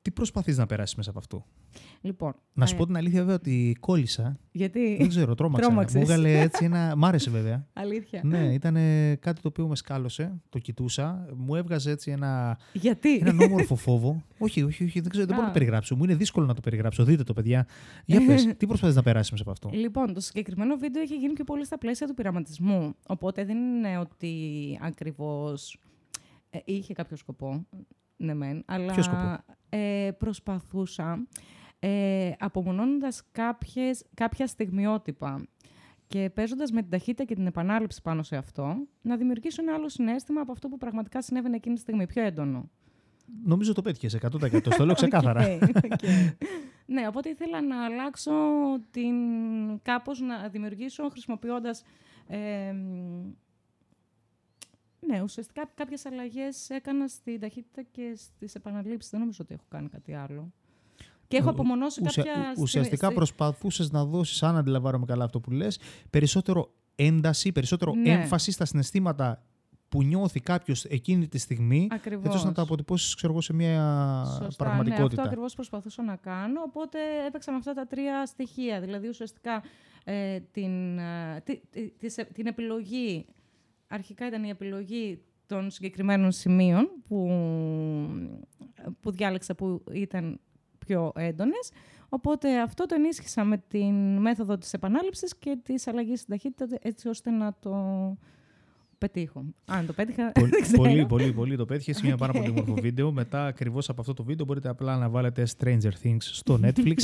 Τι 0.08 0.14
προσπαθείς 0.14 0.58
να 0.58 0.66
περάσεις 0.66 0.96
μέσα 0.96 1.10
από 1.10 1.20
αυτό. 1.20 1.46
Λοιπόν, 2.02 2.36
να 2.54 2.66
σου 2.66 2.76
ε... 2.76 2.78
πω 2.78 2.86
την 2.86 2.98
αλήθεια, 2.98 3.20
βέβαια, 3.20 3.36
ότι 3.36 3.78
κόλλησα. 3.80 4.40
Γιατί. 4.52 4.98
Δεν 5.00 5.08
ξέρω, 5.10 5.36
τρόμαξα. 5.36 5.72
Μου 5.72 5.82
έβγαλε 5.94 6.40
έτσι 6.40 6.66
ένα. 6.66 6.94
Μ' 6.96 7.06
άρεσε, 7.06 7.30
βέβαια. 7.30 7.68
Αλήθεια. 7.74 8.22
Ναι, 8.24 8.54
ήταν 8.54 8.74
κάτι 9.20 9.42
το 9.42 9.48
οποίο 9.48 9.68
με 9.68 9.76
σκάλωσε. 9.76 10.42
Το 10.50 10.60
κοιτούσα. 10.60 11.28
Μου 11.36 11.56
έβγαζε 11.56 11.92
έτσι 11.92 12.12
ένα. 12.12 12.60
Γιατί; 12.74 13.16
Έναν 13.16 13.40
όμορφο 13.40 13.76
φόβο. 13.76 14.24
όχι, 14.38 14.64
όχι, 14.64 14.84
όχι, 14.84 15.00
δεν 15.00 15.10
ξέρω, 15.10 15.26
δεν 15.26 15.36
μπορώ 15.36 15.48
να 15.48 15.54
το 15.54 15.60
περιγράψω. 15.60 15.96
Μου 15.96 16.04
είναι 16.04 16.16
δύσκολο 16.16 16.46
να 16.46 16.54
το 16.54 16.62
περιγράψω. 16.62 17.04
Δείτε 17.04 17.24
το, 17.24 17.34
παιδιά. 17.34 17.68
Για 18.06 18.26
πες, 18.26 18.48
τι 18.58 18.68
προσπαθείς 18.68 18.96
να 18.96 19.04
περάσεις 19.04 19.32
μέσα 19.32 19.44
από 19.44 19.52
αυτό; 19.52 19.70
Λοιπόν, 19.74 20.14
το 20.14 20.20
συγκεκριμένο 20.20 20.76
βίντεο 20.76 21.02
έχει 21.02 21.16
γίνει 21.16 21.34
πιο 21.34 21.44
πολύ 21.44 21.66
στα 21.66 21.78
πλαίσια 21.78 22.08
του 22.08 22.14
πειραματισμού. 22.14 22.96
Οπότε 23.08 23.46
δεν 23.46 23.58
είναι 23.58 23.98
ότι 23.98 24.34
ακριβώς. 24.82 25.80
Ε, 26.50 26.60
είχε 26.66 26.94
κάποιο 26.94 27.18
σκοπό. 27.18 27.66
Ναι, 28.18 28.34
μεν, 28.34 28.64
αλλά 28.66 28.94
Ποιο 28.94 29.04
σκοπό; 29.04 29.38
Ε, 29.70 30.12
προσπαθούσα 30.18 31.28
ε, 31.80 32.32
απομονώνοντας 32.40 33.24
κάποιες, 33.32 34.06
κάποια 34.14 34.48
στιγμιότυπα 34.48 35.48
και 36.08 36.30
παίζοντας 36.34 36.72
με 36.72 36.82
την 36.82 36.90
ταχύτητα 36.90 37.24
και 37.24 37.36
την 37.36 37.46
επανάληψη 37.48 38.02
πάνω 38.02 38.24
σε 38.24 38.36
αυτό, 38.36 38.76
να 39.02 39.16
δημιουργήσω 39.18 39.62
ένα 39.62 39.74
άλλο 39.74 39.90
συνέστημα 39.90 40.42
από 40.42 40.52
αυτό 40.52 40.68
που 40.68 40.78
πραγματικά 40.78 41.22
συνέβαινε 41.22 41.56
εκείνη 41.56 41.76
τη 41.76 41.82
στιγμή, 41.82 42.08
πιο 42.08 42.24
έντονο. 42.24 42.70
νομίζω 43.44 43.74
το 43.74 43.82
πέτυχες 43.82 44.18
100%. 44.22 44.62
Το 44.78 44.86
λέω 44.86 44.96
ξεκάθαρα. 45.02 45.42
Okay, 45.44 45.70
okay. 45.74 46.36
ναι, 46.86 47.08
οπότε 47.08 47.30
ήθελα 47.30 47.62
να 47.62 47.86
αλλάξω 47.86 48.32
την... 48.92 49.16
κάπως 49.82 50.20
να 50.20 50.48
δημιουργήσω 50.48 51.10
χρησιμοποιώντας 51.10 51.84
ε, 52.28 52.74
ναι, 55.00 55.22
ουσιαστικά 55.22 55.72
κάποιες 55.76 56.06
αλλαγές 56.06 56.70
έκανα 56.70 57.08
στην 57.08 57.40
ταχύτητα 57.40 57.82
και 57.92 58.14
στις 58.16 58.56
επαναλήψεις. 58.56 59.12
Δεν 59.12 59.20
νομίζω 59.20 59.40
ότι 59.42 59.54
έχω 59.54 59.66
κάνει 59.70 59.90
κάτι 59.90 60.14
άλλο. 60.14 60.52
Και 61.28 61.38
έχω 61.38 61.50
απομονώσει 61.50 62.02
Ουσια, 62.04 62.24
κάποια... 62.24 62.54
Ουσιαστικά 62.58 63.14
προσπαθούσες 63.14 63.92
να 63.92 64.06
δώσεις, 64.06 64.44
αν 64.44 64.58
αντιλαμβάνομαι 64.58 65.06
καλά 65.06 65.24
αυτό 65.24 65.40
που 65.40 65.52
λες, 65.52 65.80
περισσότερο 66.10 66.74
ένταση, 66.96 67.52
περισσότερο 67.52 67.94
ναι. 67.94 68.10
έμφαση 68.10 68.52
στα 68.52 68.66
συναισθήματα 68.66 69.44
που 69.90 70.04
νιώθει 70.04 70.40
κάποιος 70.40 70.86
εκείνη 70.86 71.28
τη 71.28 71.38
στιγμή, 71.38 71.88
ακριβώς. 71.92 72.26
έτσι 72.26 72.38
ώστε 72.38 72.48
να 72.48 72.54
τα 72.54 72.62
αποτυπώσεις 72.62 73.16
σε 73.38 73.54
μια 73.54 74.24
Σωστά, 74.26 74.64
πραγματικότητα. 74.64 75.06
Ναι, 75.06 75.06
αυτό 75.06 75.22
ακριβώς 75.22 75.54
προσπαθούσα 75.54 76.04
να 76.04 76.16
κάνω. 76.16 76.62
Οπότε 76.62 76.98
έπαιξα 77.28 77.52
με 77.52 77.58
αυτά 77.58 77.74
τα 77.74 77.88
τρία 77.88 78.26
στοιχεία. 78.26 78.80
Δηλαδή, 78.80 79.08
ουσιαστικά 79.08 79.64
ε, 80.04 80.40
την, 80.40 80.98
ε, 80.98 81.44
την 82.34 82.48
επιλογή 82.48 83.26
αρχικά 83.88 84.28
ήταν 84.28 84.44
η 84.44 84.50
επιλογή 84.50 85.22
των 85.46 85.70
συγκεκριμένων 85.70 86.32
σημείων 86.32 86.90
που, 87.08 87.28
που 89.00 89.12
διάλεξα 89.12 89.56
που 89.56 89.84
ήταν 89.92 90.40
πιο 90.78 91.12
έντονες. 91.16 91.72
Οπότε 92.10 92.60
αυτό 92.60 92.86
το 92.86 92.96
ενίσχυσα 92.96 93.44
με 93.44 93.58
την 93.58 94.18
μέθοδο 94.18 94.58
της 94.58 94.74
επανάληψης 94.74 95.38
και 95.38 95.58
της 95.64 95.88
αλλαγής 95.88 96.20
στην 96.20 96.32
ταχύτητα 96.34 96.78
έτσι 96.82 97.08
ώστε 97.08 97.30
να 97.30 97.54
το 97.60 97.76
πετύχω. 98.98 99.46
Αν 99.66 99.86
το 99.86 99.94
πέτυχα, 99.94 100.32
πολύ, 100.32 100.50
δεν 100.50 100.62
ξέρω. 100.62 100.82
Πολύ, 100.84 101.06
πολύ, 101.06 101.34
πολύ 101.34 101.56
το 101.58 101.66
πέτυχες. 101.66 102.00
Είναι 102.00 102.08
ένα 102.08 102.18
πάρα 102.18 102.34
πολύ 102.34 102.50
όμορφο 102.50 102.74
βίντεο. 102.88 103.12
Μετά, 103.12 103.46
ακριβώς 103.46 103.90
από 103.90 104.02
αυτό 104.02 104.14
το 104.14 104.24
βίντεο, 104.24 104.46
μπορείτε 104.46 104.70
απλά 104.70 104.98
να 104.98 105.10
βάλετε 105.10 105.48
Stranger 105.58 105.92
Things 106.04 106.18
στο 106.20 106.60
Netflix 106.64 106.96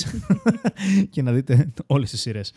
και 1.09 1.21
να 1.21 1.31
δείτε 1.33 1.71
όλες 1.85 2.09
τις 2.09 2.21
σειρές. 2.21 2.53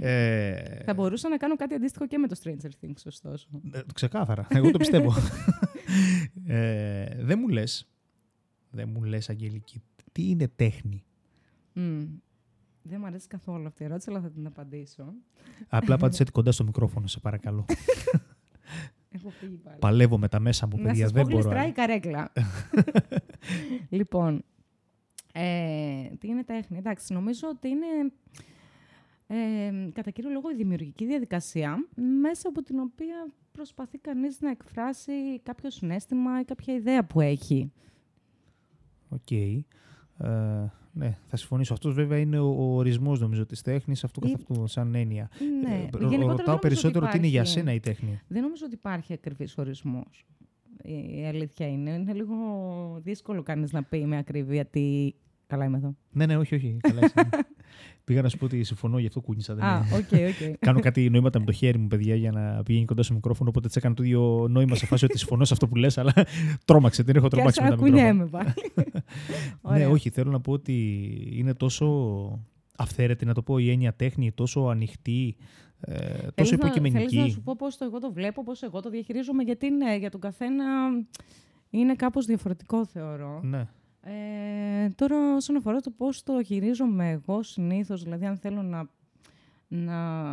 ε... 0.00 0.82
Θα 0.84 0.94
μπορούσα 0.94 1.28
να 1.28 1.36
κάνω 1.36 1.56
κάτι 1.56 1.74
αντίστοιχο 1.74 2.06
και 2.06 2.18
με 2.18 2.28
το 2.28 2.36
Stranger 2.42 2.84
Things, 2.84 3.02
ωστόσο. 3.06 3.48
Ε, 3.72 3.80
ξεκάθαρα. 3.94 4.46
Εγώ 4.50 4.70
το 4.70 4.78
πιστεύω. 4.78 5.14
ε, 6.46 7.06
δεν 7.24 7.38
μου 7.40 7.48
λες, 7.48 7.88
δεν 8.70 8.88
μου 8.92 9.02
λες, 9.02 9.30
Αγγελική, 9.30 9.82
τι 10.12 10.28
είναι 10.30 10.48
τέχνη; 10.56 11.04
Mm. 11.78 12.06
Δεν 12.88 12.98
μου 13.00 13.06
αρέσει 13.06 13.26
καθόλου 13.26 13.66
αυτή 13.66 13.82
η 13.82 13.86
ερώτηση, 13.86 14.10
αλλά 14.10 14.20
θα 14.20 14.30
την 14.30 14.46
απαντήσω. 14.46 15.12
Απλά 15.68 15.94
απάντησε 15.94 16.24
κοντά 16.32 16.52
στο 16.52 16.64
μικρόφωνο, 16.64 17.06
σε 17.06 17.20
παρακαλώ. 17.20 17.64
Έχω 19.16 19.30
φύγει 19.30 19.56
πάλι. 19.56 19.76
Παλεύω 19.80 20.18
με 20.18 20.28
τα 20.28 20.40
μέσα 20.40 20.66
μου, 20.66 20.82
παιδιά. 20.82 21.04
Να 21.04 21.10
δεν 21.10 21.26
μπορώ. 21.26 21.50
Να 21.50 21.66
η 21.66 21.72
καρέκλα. 21.72 22.32
λοιπόν, 23.98 24.44
ε, 25.32 26.08
τι 26.18 26.28
είναι 26.28 26.44
τέχνη. 26.44 26.78
Εντάξει, 26.78 27.12
νομίζω 27.12 27.48
ότι 27.48 27.68
είναι 27.68 27.86
ε, 29.26 29.90
κατά 29.92 30.10
κύριο 30.10 30.30
λόγο 30.30 30.50
η 30.50 30.54
δημιουργική 30.54 31.06
διαδικασία 31.06 31.88
μέσα 32.20 32.48
από 32.48 32.62
την 32.62 32.78
οποία 32.78 33.26
προσπαθεί 33.52 33.98
κανείς 33.98 34.40
να 34.40 34.50
εκφράσει 34.50 35.40
κάποιο 35.42 35.70
συναίσθημα 35.70 36.40
ή 36.40 36.44
κάποια 36.44 36.74
ιδέα 36.74 37.04
που 37.04 37.20
έχει. 37.20 37.72
OK. 39.08 39.20
Okay. 39.30 39.58
Ε, 40.18 40.66
ναι, 40.98 41.16
θα 41.26 41.36
συμφωνήσω. 41.36 41.72
Αυτός 41.72 41.94
βέβαια 41.94 42.18
είναι 42.18 42.38
ο, 42.38 42.46
ο 42.46 42.76
ορισμός 42.76 43.20
νομίζω 43.20 43.46
της 43.46 43.62
τέχνης, 43.62 44.04
αυτού 44.04 44.20
καθ' 44.20 44.34
αυτού, 44.34 44.66
σαν 44.66 44.94
έννοια. 44.94 45.30
Ναι. 45.62 45.88
Ε, 46.14 46.26
ρωτάω 46.26 46.58
περισσότερο 46.58 47.06
τι 47.06 47.16
είναι 47.16 47.26
για 47.26 47.44
σένα 47.44 47.72
η 47.72 47.80
τέχνη. 47.80 48.20
Δεν 48.28 48.42
νομίζω 48.42 48.62
ότι 48.66 48.74
υπάρχει 48.74 49.12
ακριβής 49.12 49.58
ορισμός. 49.58 50.26
Η 51.18 51.26
αλήθεια 51.26 51.68
είναι. 51.68 51.90
Είναι 51.90 52.12
λίγο 52.12 52.36
δύσκολο 53.02 53.42
κανείς 53.42 53.72
να 53.72 53.82
πει 53.82 54.06
με 54.06 54.16
ακρίβεια 54.16 54.64
τι. 54.64 55.12
Καλά 55.46 55.64
είμαι 55.64 55.76
εδώ. 55.76 55.96
Ναι, 56.12 56.26
ναι, 56.26 56.36
όχι, 56.36 56.54
όχι. 56.54 56.76
Καλά 56.80 57.00
είσαι. 57.04 57.28
Πήγα 58.04 58.22
να 58.22 58.28
σου 58.28 58.38
πω 58.38 58.44
ότι 58.44 58.64
συμφωνώ, 58.64 58.98
γι' 58.98 59.06
αυτό 59.06 59.20
κούνησα. 59.20 59.52
Α, 59.52 59.78
OK, 59.78 60.12
OK. 60.12 60.56
Κάνω 60.66 60.80
κάτι 60.80 61.10
νοήματα 61.10 61.38
με 61.38 61.44
το 61.44 61.52
χέρι 61.52 61.78
μου, 61.78 61.86
παιδιά, 61.86 62.14
για 62.14 62.32
να 62.32 62.62
πηγαίνει 62.62 62.84
κοντά 62.84 63.02
στο 63.02 63.14
μικρόφωνο. 63.14 63.48
Οπότε 63.48 63.66
έτσι 63.66 63.78
έκανα 63.78 63.94
το 63.94 64.02
ίδιο 64.02 64.46
νόημα 64.50 64.74
σε 64.74 64.86
φάση 64.86 65.04
ότι 65.04 65.18
συμφωνώ 65.18 65.44
σε 65.44 65.52
αυτό 65.52 65.68
που 65.68 65.76
λες, 65.76 65.98
αλλά 65.98 66.12
τρόμαξε. 66.64 67.04
Την 67.04 67.16
έχω 67.16 67.28
τρομάξει 67.28 67.62
με 67.62 67.68
τα 67.68 67.82
μικρόφωνα. 67.82 68.28
πάλι. 68.28 68.52
ναι, 69.78 69.86
όχι, 69.86 70.10
θέλω 70.10 70.30
να 70.30 70.40
πω 70.40 70.52
ότι 70.52 71.02
είναι 71.32 71.54
τόσο 71.54 71.86
αυθαίρετη, 72.76 73.24
να 73.24 73.34
το 73.34 73.42
πω, 73.42 73.58
η 73.58 73.70
έννοια 73.70 73.94
τέχνη, 73.94 74.32
τόσο 74.32 74.60
ανοιχτή, 74.60 75.36
ε, 75.80 76.28
τόσο 76.34 76.54
υποκειμενική. 76.54 77.08
Θέλω 77.08 77.22
να 77.22 77.28
σου 77.28 77.42
πω 77.42 77.56
πώς 77.56 77.76
το 77.76 77.84
εγώ 77.84 77.98
το 77.98 78.12
βλέπω, 78.12 78.44
πώς 78.44 78.62
εγώ 78.62 78.80
το 78.80 78.90
διαχειρίζομαι, 78.90 79.42
γιατί 79.42 79.70
ναι, 79.70 79.96
για 79.96 80.10
τον 80.10 80.20
καθένα 80.20 80.64
είναι 81.70 81.94
κάπως 81.94 82.26
διαφορετικό, 82.26 82.86
θεωρώ. 82.86 83.40
Ναι. 83.42 83.68
Ε, 84.08 84.88
τώρα, 84.94 85.34
όσον 85.34 85.56
αφορά 85.56 85.80
το 85.80 85.90
πώς 85.90 86.22
το 86.22 86.42
χειρίζομαι 86.42 87.10
εγώ 87.10 87.42
συνήθως, 87.42 88.02
δηλαδή 88.02 88.26
αν 88.26 88.36
θέλω 88.36 88.62
να, 88.62 88.88
να, 89.68 90.32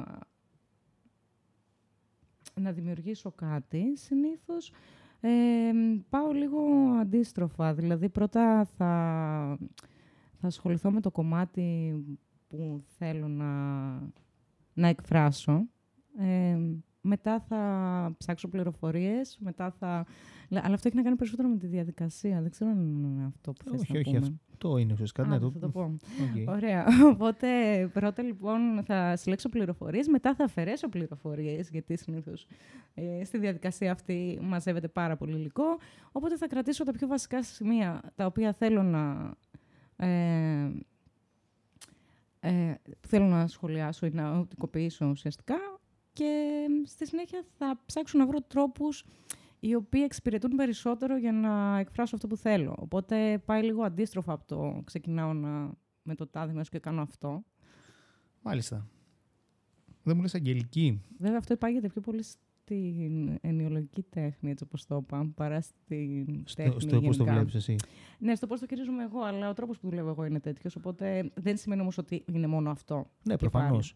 να 2.55 2.71
δημιουργήσω 2.71 3.31
κάτι, 3.31 3.97
συνήθως 3.97 4.71
ε, 5.19 5.71
πάω 6.09 6.31
λίγο 6.31 6.59
αντίστροφα. 6.99 7.73
Δηλαδή, 7.73 8.09
πρώτα 8.09 8.65
θα, 8.65 9.57
θα 10.39 10.47
ασχοληθώ 10.47 10.91
με 10.91 11.01
το 11.01 11.11
κομμάτι 11.11 11.95
που 12.47 12.83
θέλω 12.97 13.27
να, 13.27 13.51
να 14.73 14.87
εκφράσω. 14.87 15.65
Ε, 16.17 16.57
μετά 17.03 17.39
θα 17.39 18.15
ψάξω 18.17 18.47
πληροφορίες, 18.47 19.37
μετά 19.41 19.71
θα 19.79 20.05
αλλά 20.49 20.73
αυτό 20.73 20.87
έχει 20.87 20.97
να 20.97 21.03
κάνει 21.03 21.15
περισσότερο 21.15 21.47
με 21.47 21.57
τη 21.57 21.67
διαδικασία. 21.67 22.41
Δεν 22.41 22.51
ξέρω 22.51 22.69
αν 22.69 23.03
είναι 23.03 23.25
αυτό 23.25 23.53
που 23.53 23.69
θες 23.69 23.81
όχι, 23.81 23.93
να 23.93 23.99
όχι, 23.99 24.15
πούμε. 24.15 24.39
Αυτό 24.51 24.77
είναι 24.77 24.93
ουσιαστικά. 24.93 25.27
Ναι, 25.27 25.39
το... 25.39 25.51
Θα 25.51 25.59
το 25.59 25.69
πω. 25.69 25.97
Ωραία. 26.47 26.85
Οπότε 27.13 27.47
πρώτα 27.93 28.23
λοιπόν 28.23 28.83
θα 28.83 29.15
συλλέξω 29.15 29.49
πληροφορίες, 29.49 30.07
μετά 30.07 30.35
θα 30.35 30.43
αφαιρέσω 30.43 30.89
πληροφορίες, 30.89 31.69
γιατί 31.69 31.97
συνήθως 31.97 32.47
ε, 32.93 33.23
στη 33.25 33.37
διαδικασία 33.37 33.91
αυτή 33.91 34.39
μαζεύεται 34.41 34.87
πάρα 34.87 35.15
πολύ 35.15 35.35
υλικό. 35.35 35.77
Οπότε 36.11 36.37
θα 36.37 36.47
κρατήσω 36.47 36.83
τα 36.83 36.91
πιο 36.91 37.07
βασικά 37.07 37.43
σημεία 37.43 38.01
τα 38.15 38.25
οποία 38.25 38.53
θέλω 38.53 38.83
να... 38.83 39.33
Ε, 39.95 40.71
ε, 42.39 42.73
θέλω 43.07 43.25
να 43.25 43.47
σχολιάσω 43.47 44.05
ή 44.05 44.09
να 44.09 44.37
οπτικοποιήσω 44.37 45.05
ουσιαστικά 45.05 45.55
και 46.13 46.65
στη 46.85 47.07
συνέχεια 47.07 47.43
θα 47.57 47.81
ψάξω 47.85 48.17
να 48.17 48.25
βρω 48.25 48.41
τρόπους 48.41 49.05
οι 49.59 49.75
οποίοι 49.75 50.01
εξυπηρετούν 50.05 50.55
περισσότερο 50.55 51.17
για 51.17 51.31
να 51.31 51.77
εκφράσω 51.79 52.15
αυτό 52.15 52.27
που 52.27 52.37
θέλω. 52.37 52.75
Οπότε 52.79 53.37
πάει 53.45 53.63
λίγο 53.63 53.83
αντίστροφα 53.83 54.33
από 54.33 54.45
το 54.47 54.81
ξεκινάω 54.85 55.33
να, 55.33 55.71
με 56.01 56.15
το 56.15 56.27
τάδε 56.27 56.53
μέσα 56.53 56.69
και 56.69 56.79
κάνω 56.79 57.01
αυτό. 57.01 57.43
Μάλιστα. 58.41 58.87
Δεν 60.03 60.15
μου 60.15 60.21
λες 60.21 60.35
αγγελική. 60.35 61.01
Βέβαια 61.17 61.37
αυτό 61.37 61.53
υπάγεται 61.53 61.87
πιο 61.87 62.01
πολύ 62.01 62.23
στην 62.63 63.37
ενοιολογική 63.41 64.05
τέχνη, 64.09 64.49
έτσι 64.49 64.63
όπως 64.63 64.85
το 64.85 64.95
είπα, 64.95 65.31
παρά 65.35 65.61
στην 65.61 66.43
στο, 66.45 66.63
τέχνη 66.63 66.81
Στο 66.81 67.01
πώς 67.01 67.17
το 67.17 67.23
βλέπεις 67.23 67.55
εσύ; 67.55 67.75
Ναι, 68.19 68.35
στο 68.35 68.47
πώς 68.47 68.59
το 68.59 68.65
χειρίζομαι 68.69 69.03
εγώ, 69.03 69.21
αλλά 69.21 69.49
ο 69.49 69.53
τρόπος 69.53 69.79
που 69.79 69.89
δουλεύω 69.89 70.09
εγώ 70.09 70.25
είναι 70.25 70.39
τέτοιος, 70.39 70.75
οπότε 70.75 71.31
δεν 71.33 71.57
σημαίνει 71.57 71.81
όμως 71.81 71.97
ότι 71.97 72.23
είναι 72.33 72.47
μόνο 72.47 72.69
αυτό. 72.71 73.09
Ναι, 73.23 73.37
προφανώς. 73.37 73.95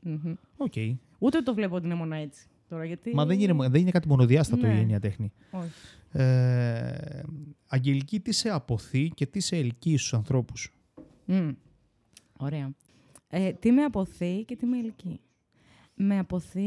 Okay. 0.69 0.95
Ούτε 1.19 1.41
το 1.41 1.53
βλέπω 1.53 1.75
ότι 1.75 1.85
είναι 1.85 1.95
μόνο 1.95 2.15
έτσι. 2.15 2.47
Τώρα, 2.69 2.85
γιατί... 2.85 3.13
Μα 3.15 3.25
δεν 3.25 3.39
είναι, 3.39 3.69
δεν 3.69 3.81
είναι 3.81 3.91
κάτι 3.91 4.07
μονοδιάστατο 4.07 4.67
ναι. 4.67 4.73
η 4.73 4.79
έννοια 4.79 4.99
τέχνη. 4.99 5.31
Όχι. 5.51 5.71
Ε, 6.11 7.21
Αγγελική, 7.67 8.19
τι 8.19 8.31
σε 8.31 8.49
αποθεί 8.49 9.09
και 9.09 9.25
τι 9.25 9.39
σε 9.39 9.55
ελκύει 9.55 9.97
στους 9.97 10.13
ανθρώπους; 10.13 10.71
Mm. 11.27 11.55
Ωραία. 12.37 12.71
Ε, 13.27 13.51
τι 13.51 13.71
με 13.71 13.83
αποθεί 13.83 14.43
και 14.43 14.55
τι 14.55 14.65
με 14.65 14.77
ελκύει. 14.77 15.19
Με 15.93 16.19
αποθεί 16.19 16.61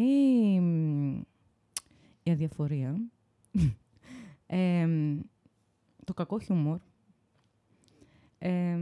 η 2.23 2.31
αδιαφορία, 2.31 3.01
ε, 4.47 4.89
το 6.05 6.15
κακό 6.15 6.39
χιούμορ, 6.39 6.79
ε, 8.39 8.79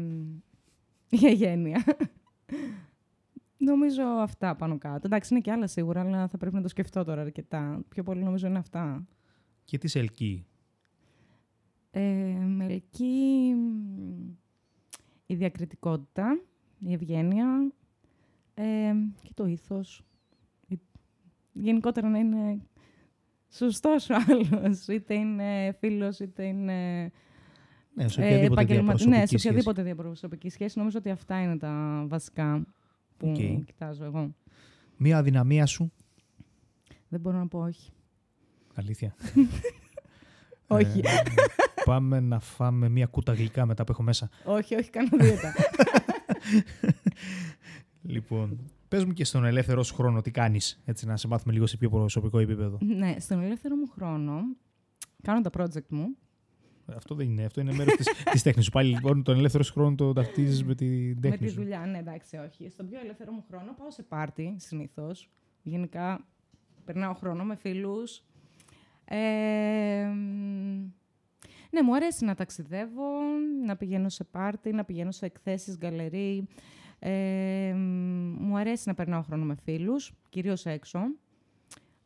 η 1.08 1.26
αγένεια. 1.26 1.84
Νομίζω 3.56 4.02
αυτά 4.02 4.56
πάνω 4.56 4.78
κάτω. 4.78 5.06
Εντάξει, 5.06 5.34
είναι 5.34 5.42
και 5.42 5.50
άλλα 5.50 5.66
σίγουρα, 5.66 6.00
αλλά 6.00 6.28
θα 6.28 6.38
πρέπει 6.38 6.54
να 6.54 6.62
το 6.62 6.68
σκεφτώ 6.68 7.04
τώρα 7.04 7.20
αρκετά. 7.20 7.84
Πιο 7.88 8.02
πολύ 8.02 8.22
νομίζω 8.22 8.46
είναι 8.46 8.58
αυτά. 8.58 9.06
Και 9.64 9.78
τις 9.78 9.90
σε 9.90 9.98
ελκύει. 9.98 10.46
Ε, 11.90 12.00
με 12.46 12.64
ελκύει 12.64 13.54
η 15.26 15.34
διακριτικότητα, 15.34 16.40
η 16.78 16.92
ευγένεια 16.92 17.72
ε, 18.54 18.92
και 19.22 19.30
το 19.34 19.46
ήθος. 19.46 20.02
Γενικότερα 21.52 22.08
να 22.08 22.18
είναι 22.18 22.60
σωστός 23.50 24.10
ο 24.10 24.14
άλλος. 24.28 24.86
Είτε 24.86 25.14
είναι 25.14 25.76
φίλος, 25.78 26.18
είτε 26.18 26.44
είναι... 26.44 27.10
Ναι, 27.94 28.08
σε 28.08 28.20
οποιαδήποτε, 28.20 28.64
διαπροσωπική, 28.64 29.08
ναι, 29.08 29.26
σε 29.26 29.34
οποιαδήποτε 29.36 29.82
διαπροσωπική 29.82 30.48
σχέση. 30.48 30.78
Νομίζω 30.78 30.98
ότι 30.98 31.10
αυτά 31.10 31.42
είναι 31.42 31.56
τα 31.56 32.04
βασικά 32.08 32.66
που 33.16 33.34
okay. 33.36 33.62
κοιτάζω 33.66 34.04
εγώ. 34.04 34.34
Μία 34.96 35.18
αδυναμία 35.18 35.66
σου. 35.66 35.92
Δεν 37.08 37.20
μπορώ 37.20 37.38
να 37.38 37.46
πω 37.46 37.58
όχι. 37.58 37.92
Αλήθεια. 38.74 39.14
όχι. 40.66 41.00
Πάμε 41.84 42.20
να 42.20 42.40
φάμε 42.40 42.88
μια 42.88 43.06
κούτα 43.06 43.32
γλυκά 43.32 43.66
μετά 43.66 43.84
που 43.84 43.92
έχω 43.92 44.02
μέσα. 44.02 44.28
όχι, 44.44 44.74
όχι, 44.74 44.90
κάνω 44.90 45.08
δίαιτα. 45.12 45.54
Λοιπόν, 48.02 48.58
πες 48.88 49.04
μου 49.04 49.12
και 49.12 49.24
στον 49.24 49.44
ελεύθερο 49.44 49.82
σου 49.82 49.94
χρόνο 49.94 50.20
τι 50.20 50.30
κάνεις, 50.30 50.80
έτσι 50.84 51.06
να 51.06 51.16
σε 51.16 51.28
μάθουμε 51.28 51.52
λίγο 51.52 51.66
σε 51.66 51.76
πιο 51.76 51.88
προσωπικό 51.90 52.38
επίπεδο. 52.38 52.78
ναι, 52.80 53.14
στον 53.18 53.40
ελεύθερο 53.42 53.76
μου 53.76 53.86
χρόνο 53.88 54.40
κάνω 55.22 55.40
τα 55.40 55.50
project 55.58 55.88
μου. 55.88 56.16
Αυτό 56.96 57.14
δεν 57.14 57.26
είναι, 57.30 57.44
αυτό 57.44 57.60
είναι 57.60 57.72
μέρος 57.72 57.94
της, 57.96 58.06
της 58.32 58.42
τέχνης 58.42 58.64
σου. 58.64 58.70
Πάλι 58.70 58.88
λοιπόν 58.90 59.22
τον 59.22 59.36
ελεύθερο 59.36 59.62
σου 59.64 59.72
χρόνο 59.72 59.94
το 59.94 60.12
ταυτίζεις 60.12 60.64
με 60.64 60.74
την 60.74 61.08
Με 61.08 61.20
τέχνη 61.20 61.46
τη 61.46 61.52
σου. 61.52 61.60
δουλειά, 61.60 61.86
ναι, 61.86 61.98
εντάξει, 61.98 62.36
όχι. 62.36 62.68
Στον 62.68 62.86
πιο 62.88 62.98
ελεύθερο 63.00 63.32
μου 63.32 63.44
χρόνο 63.48 63.74
πάω 63.78 63.90
σε 63.90 64.02
πάρτι 64.02 64.54
συνήθως. 64.58 65.30
Γενικά 65.62 66.26
περνάω 66.84 67.14
χρόνο 67.14 67.44
με 67.44 67.54
φίλους. 67.56 68.22
Ε, 69.04 70.04
μ, 70.14 70.90
ναι, 71.70 71.82
μου 71.82 71.94
αρέσει 71.94 72.24
να 72.24 72.34
ταξιδεύω, 72.34 73.04
να 73.66 73.76
πηγαίνω 73.76 74.08
σε 74.08 74.24
πάρτι, 74.24 74.72
να 74.72 74.84
πηγαίνω 74.84 75.10
σε 75.10 75.26
εκθέσεις, 75.26 75.76
γκαλερί. 75.76 76.46
Ε, 76.98 77.72
μ, 77.76 78.36
μου 78.38 78.56
αρέσει 78.56 78.88
να 78.88 78.94
περνάω 78.94 79.22
χρόνο 79.22 79.44
με 79.44 79.54
φίλους, 79.64 80.12
κυρίως 80.28 80.66
έξω. 80.66 80.98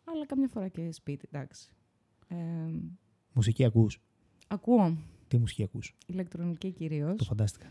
Αλλά 0.05 0.27
καμιά 0.27 0.49
φορά 0.49 0.69
και 0.69 0.93
σπίτι, 0.93 1.29
εντάξει. 1.33 1.71
Ε, 2.29 2.37
Μουσική 3.33 3.65
ακούς; 3.65 4.01
ακούω 4.49 4.97
Τι 5.29 5.39
μουσική 5.39 5.63
ακούς; 5.63 5.95
ηλεκτρονική 6.07 6.71
κυρίως. 6.71 7.17
Το 7.17 7.25
φαντάστηκα. 7.25 7.67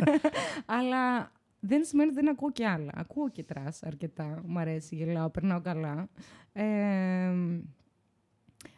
Αλλά 0.78 1.32
δεν 1.60 1.84
σημαίνει 1.84 2.10
ότι 2.10 2.20
δεν 2.20 2.30
ακούω 2.30 2.52
και 2.52 2.66
άλλα. 2.66 2.92
Ακούω 2.94 3.30
και 3.30 3.42
trash 3.42 3.82
αρκετά. 3.82 4.42
Μ' 4.46 4.58
αρέσει, 4.58 4.96
γελάω, 4.96 5.30
περνάω 5.30 5.60
καλά. 5.60 6.08
Ε, 6.52 7.32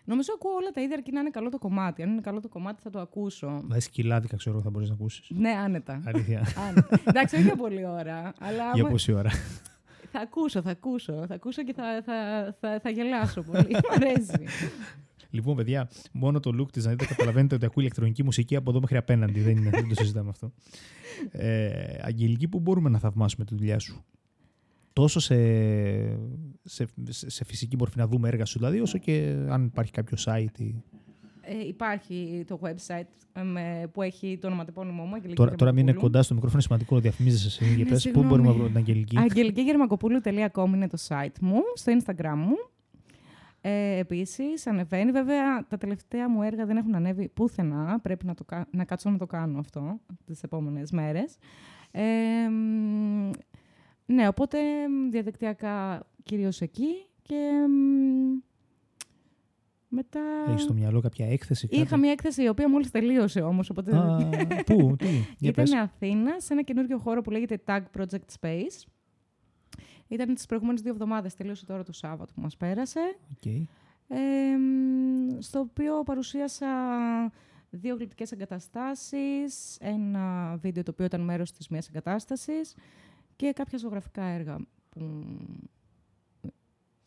νομίζω 0.04 0.30
ακούω 0.34 0.52
όλα 0.54 0.70
τα 0.70 0.80
ίδια 0.82 0.96
αρκεί 0.96 1.12
να 1.12 1.20
είναι 1.20 1.30
καλό 1.30 1.48
το 1.48 1.58
κομμάτι. 1.58 2.02
Αν 2.02 2.10
είναι 2.10 2.20
καλό 2.20 2.40
το 2.40 2.48
κομμάτι 2.48 2.82
θα 2.82 2.90
το 2.90 3.00
ακούσω. 3.00 3.58
Δηλαδή 3.62 3.80
σκυλάδικα 3.80 4.36
ξέρω 4.36 4.60
θα 4.60 4.70
μπορείς 4.70 4.88
να 4.88 4.94
ακούσεις. 4.94 5.30
Ναι, 5.30 5.50
άνετα. 5.50 6.02
Αλήθεια. 6.06 6.46
άνετα. 6.68 7.00
Εντάξει, 7.04 7.34
όχι 7.36 7.44
για 7.44 7.56
πολλή 7.56 7.86
ώρα, 7.86 8.32
αλλά 8.38 8.70
Για 8.74 8.82
άμα- 8.82 8.88
πόση 8.90 9.12
ώρα; 9.12 9.30
θα 10.12 10.20
ακούσω, 10.20 10.62
θα 10.62 10.70
ακούσω. 10.70 11.24
Θα 11.28 11.34
ακούσω 11.34 11.64
και 11.64 11.72
θα, 11.72 12.02
θα, 12.04 12.14
θα, 12.60 12.80
θα 12.82 12.90
γελάσω 12.90 13.42
πολύ. 13.42 13.70
Μ' 13.90 13.92
αρέσει. 13.94 14.44
Λοιπόν, 15.30 15.56
παιδιά, 15.56 15.90
μόνο 16.12 16.40
το 16.40 16.50
look 16.60 16.70
της 16.72 16.84
να 16.84 16.90
δείτε 16.90 17.04
καταλαβαίνετε 17.04 17.54
ότι 17.54 17.64
ακούει 17.64 17.82
ηλεκτρονική 17.82 18.22
μουσική 18.22 18.56
από 18.56 18.70
εδώ 18.70 18.80
μέχρι 18.80 18.96
απέναντι. 18.96 19.40
Δεν, 19.40 19.56
είναι, 19.56 19.70
δεν 19.70 19.88
το 19.88 19.94
συζητάμε 19.94 20.28
αυτό. 20.28 20.52
Ε, 21.30 21.98
Αγγελική, 22.02 22.48
πού 22.48 22.60
μπορούμε 22.60 22.88
να 22.88 22.98
θαυμάσουμε 22.98 23.44
τη 23.44 23.54
δουλειά 23.54 23.78
σου; 23.78 24.04
Τόσο 24.92 25.20
σε, 25.20 25.34
σε, 26.62 26.86
σε- 27.08 27.30
σε 27.30 27.44
φυσική 27.44 27.76
μορφή 27.76 27.98
να 27.98 28.06
δούμε 28.06 28.28
έργα 28.28 28.44
σου, 28.44 28.58
δηλαδή, 28.58 28.80
όσο 28.80 28.98
και 28.98 29.36
αν 29.48 29.64
υπάρχει 29.64 29.92
κάποιο 29.92 30.16
site. 30.24 30.58
ή- 30.60 30.82
Ε, 31.44 31.66
υπάρχει 31.66 32.44
το 32.46 32.58
website 32.62 33.06
ε, 33.32 33.42
με- 33.42 33.88
που 33.92 34.02
έχει 34.02 34.38
το 34.40 34.46
ονοματεπώνυμό 34.46 35.02
μου. 35.04 35.14
Αγγελική 35.14 35.34
Τώρα, 35.36 35.50
τώρα 35.54 35.70
μην 35.72 35.80
είναι 35.80 35.90
Γερμακοπούλου. 35.90 36.10
κοντά 36.12 36.22
στο 36.22 36.34
μικρόφωνο, 36.34 36.62
είναι 36.62 36.68
σημαντικό 36.68 36.94
να 36.94 37.00
διαφημίζεσαι 37.00 37.46
εσύ. 37.46 37.74
Για 37.74 37.84
Ναι, 37.84 37.90
πες, 37.90 37.92
πού 37.92 37.98
συγγνώμη. 37.98 38.28
μπορούμε 38.28 38.46
να 38.48 38.52
βρούμε 38.54 38.68
την 38.68 38.76
Αγγελική. 38.78 39.18
Αγγελικηγερμακοπούλου.com 39.18 40.66
είναι 40.74 40.88
το 40.88 40.98
site 41.08 41.38
μου, 41.40 41.58
στο 41.74 41.92
Instagram 41.98 42.34
μου. 42.36 42.54
Ε, 43.60 43.98
επίσης, 43.98 44.66
ανεβαίνει. 44.66 45.10
Βέβαια, 45.10 45.66
τα 45.68 45.78
τελευταία 45.78 46.28
μου 46.30 46.42
έργα 46.42 46.66
δεν 46.66 46.76
έχουν 46.76 46.94
ανέβει 46.94 47.28
πουθενά. 47.28 48.00
Πρέπει 48.02 48.26
να, 48.26 48.34
το, 48.34 48.44
κα- 48.44 48.66
να 48.70 48.84
κάτσω 48.84 49.10
να 49.10 49.18
το 49.18 49.26
κάνω 49.26 49.58
αυτό 49.58 50.00
τις 50.24 50.42
επόμενες 50.42 50.90
μέρες. 50.90 51.36
Ε, 51.90 52.02
μ, 52.50 53.30
ναι, 54.06 54.28
οπότε 54.28 54.58
μ, 54.88 55.10
διαδικτυακά 55.10 56.06
κυρίως 56.22 56.60
εκεί 56.60 57.06
και 57.22 57.66
μ, 57.68 58.40
μετά... 59.88 60.20
Έχεις 60.48 60.62
στο 60.62 60.72
μυαλό 60.72 61.00
κάποια 61.00 61.26
έκθεση. 61.26 61.68
Κάτι; 61.68 61.82
Είχα 61.82 61.96
μια 61.96 62.10
έκθεση 62.10 62.42
η 62.42 62.48
οποία 62.48 62.68
μόλις 62.68 62.90
τελείωσε 62.90 63.40
όμως, 63.40 63.70
οπότε... 63.70 63.96
Α, 63.96 64.28
πού, 64.66 64.96
τι, 64.98 65.06
για 65.38 65.50
Ήταν 65.50 65.64
πες. 65.64 65.72
Αθήνα, 65.72 66.40
σε 66.40 66.52
ένα 66.52 66.62
καινούριο 66.62 66.98
χώρο 66.98 67.20
που 67.20 67.30
λέγεται 67.30 67.62
Tag 67.66 67.82
Project 67.98 68.40
Space. 68.40 68.86
Ήταν 70.08 70.34
τις 70.34 70.46
προηγούμενες 70.46 70.80
δύο 70.80 70.92
εβδομάδες, 70.92 71.34
τελείωσε 71.34 71.66
τώρα 71.66 71.82
το 71.82 71.92
Σάββατο 71.92 72.32
που 72.34 72.40
μας 72.40 72.56
πέρασε. 72.56 73.16
Οκ. 73.36 73.46
Ε, 74.08 74.56
μ, 74.56 75.40
στο 75.40 75.58
οποίο 75.58 76.02
παρουσίασα 76.02 76.68
δύο 77.70 77.94
γλυπτικές 77.94 78.32
εγκαταστάσεις, 78.32 79.76
ένα 79.80 80.56
βίντεο 80.60 80.82
το 80.82 80.90
οποίο 80.90 81.04
ήταν 81.04 81.20
μέρος 81.20 81.52
της 81.52 81.68
μίας 81.68 81.88
εγκατάστασης 81.88 82.74
και 83.42 83.52
κάποια 83.52 83.78
ζωγραφικά 83.78 84.22
έργα. 84.24 84.56
Που... 84.88 85.24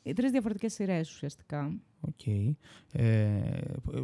Οι 0.04 0.14
τρεις 0.14 0.32
διαφορετικές 0.32 0.74
σειρές 0.74 1.12
ουσιαστικά. 1.12 1.74
Οκ. 2.02 2.28
Ε, 2.92 3.62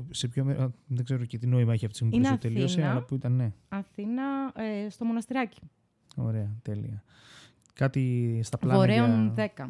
σε 0.09 0.27
ποιο 0.27 0.43
μέρος. 0.43 0.73
Δεν 0.87 1.03
ξέρω 1.05 1.25
και 1.25 1.37
τι 1.37 1.47
νόημα 1.47 1.73
έχει 1.73 1.85
αυτή 1.85 1.97
τη 1.99 2.05
στιγμή 2.05 2.15
Είναι 2.15 2.27
που 2.27 2.41
το 2.41 2.47
τελείωσε, 2.47 2.73
Αθήνα. 2.79 2.91
αλλά 2.91 3.03
που 3.05 3.15
ήταν, 3.15 3.31
ναι. 3.35 3.51
Αθήνα, 3.69 4.23
ε, 4.55 4.89
στο 4.89 5.05
μοναστηράκι. 5.05 5.59
Ωραία, 6.15 6.55
τέλεια. 6.61 7.03
Κάτι 7.73 8.39
στα 8.43 8.57
πλάνα 8.57 8.77
Βορέων 8.77 9.33
για... 9.35 9.51
10. 9.57 9.69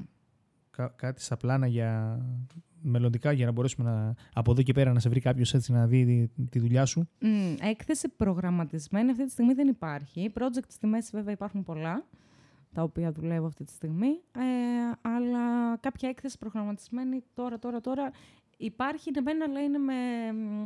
Κα- 0.72 0.94
κάτι 0.96 1.22
στα 1.22 1.38
πλάνα 1.38 1.68
για 1.68 2.20
μελλοντικά 2.82 3.32
για 3.32 3.46
να 3.46 3.52
μπορέσουμε 3.52 3.90
να, 3.92 4.16
από 4.34 4.52
εδώ 4.52 4.62
και 4.62 4.74
πέρα 4.74 4.94
να 4.94 5.00
σε 5.00 5.10
βρει 5.10 5.20
κάποιος 5.20 5.54
έτσι 5.54 5.72
να 5.72 5.88
δει 5.88 6.30
τη, 6.36 6.46
τη 6.46 6.60
δουλειά 6.60 6.86
σου. 6.86 7.10
Μμ, 7.20 7.54
έκθεση 7.62 8.10
προγραμματισμένη 8.10 9.12
αυτή 9.12 9.26
τη 9.26 9.32
στιγμή 9.32 9.54
δεν 9.54 9.68
υπάρχει. 9.68 10.32
Project 10.36 10.68
στη 10.68 10.88
μέση 10.88 11.10
βέβαια 11.14 11.34
υπάρχουν 11.34 11.64
πολλά, 11.64 12.06
τα 12.74 12.84
οποία 12.84 13.12
δουλεύω 13.12 13.46
αυτή 13.46 13.64
τη 13.64 13.72
στιγμή. 13.72 14.10
Ε, 14.36 14.42
αλλά 15.02 15.78
κάποια 15.78 16.10
έκθεση 16.10 16.38
προγραμματισμένη 16.38 17.24
τώρα, 17.34 17.60
τώρα, 17.60 17.82
τώρα 17.82 18.12
υπάρχει 18.58 19.12
ναι 19.12 19.22
μεν, 19.22 19.42
αλλά 19.44 19.64
είναι 19.64 19.78
με... 19.78 19.94
μ, 20.34 20.62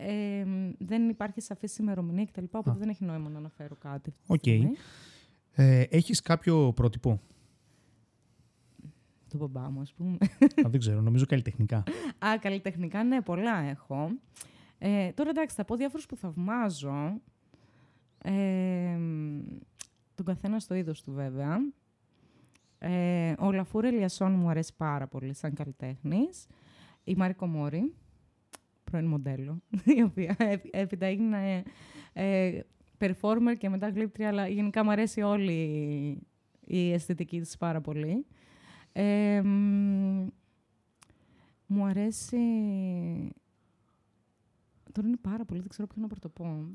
Ε, 0.00 0.44
μ, 0.44 0.70
δεν 0.78 1.08
υπάρχει 1.08 1.40
σαφής 1.40 1.78
ημερομηνία 1.78 2.24
κτλ. 2.24 2.44
Οπότε 2.44 2.70
Α. 2.70 2.74
δεν 2.74 2.88
έχει 2.88 3.04
νόημα 3.04 3.28
να 3.28 3.38
αναφέρω 3.38 3.76
κάτι. 3.80 4.10
Αυτή 4.10 4.26
τη 4.26 4.32
Οκ. 4.32 4.38
στιγμή. 4.38 4.72
Ε, 5.52 5.82
έχεις 5.90 6.20
κάποιο 6.20 6.72
πρότυπο; 6.72 7.20
Το 9.28 9.38
μπαμπά 9.38 9.70
μου, 9.70 9.80
ας 9.80 9.92
πούμε. 9.92 10.16
Α, 10.64 10.68
δεν 10.68 10.80
ξέρω, 10.80 11.00
νομίζω 11.00 11.26
καλλιτεχνικά. 11.26 11.82
Α, 12.18 12.38
καλλιτεχνικά, 12.40 13.04
ναι, 13.04 13.20
πολλά 13.22 13.58
έχω. 13.58 14.10
Ε, 14.78 15.12
τώρα 15.12 15.30
εντάξει, 15.30 15.54
θα 15.54 15.64
πω 15.64 15.76
διάφορους 15.76 16.06
που 16.06 16.16
θαυμάζω. 16.16 17.20
Ε, 18.22 18.32
μ, 18.98 19.40
τον 20.24 20.34
καθένας 20.34 20.62
στο 20.62 20.74
είδος 20.74 21.02
του 21.02 21.12
βέβαια. 21.12 21.58
Ε, 22.78 23.34
ο 23.38 23.52
Λαφούρ 23.52 23.84
Ελιασόν 23.84 24.32
μου 24.32 24.48
αρέσει 24.48 24.74
πάρα 24.76 25.06
πολύ 25.06 25.34
σαν 25.34 25.54
καλλιτέχνης. 25.54 26.46
Η 27.04 27.14
Μάρικο 27.14 27.46
Μόρι, 27.46 27.94
πρώην 28.84 29.06
μοντέλο, 29.06 29.62
η 29.98 30.02
οποία 30.02 30.36
έπ- 30.38 30.76
έπειτα 30.76 31.06
έγινε 31.06 31.62
ε, 32.12 32.60
performer 32.98 33.54
και 33.58 33.68
μετά 33.68 33.88
γλύπτρια, 33.88 34.28
αλλά 34.28 34.48
γενικά 34.48 34.84
μου 34.84 34.90
αρέσει 34.90 35.20
όλη 35.20 35.58
η 36.64 36.92
αισθητική 36.92 37.40
της 37.40 37.56
πάρα 37.56 37.80
πολύ. 37.80 38.26
Ε, 38.92 39.40
μ, 39.42 40.26
μου 41.66 41.84
αρέσει... 41.84 42.38
Τώρα 44.92 45.08
είναι 45.08 45.16
πάρα 45.20 45.44
πολύ, 45.44 45.60
δεν 45.60 45.68
ξέρω 45.68 45.86
ποιο 45.88 46.02
να 46.02 46.08
πρωτοπώ. 46.08 46.68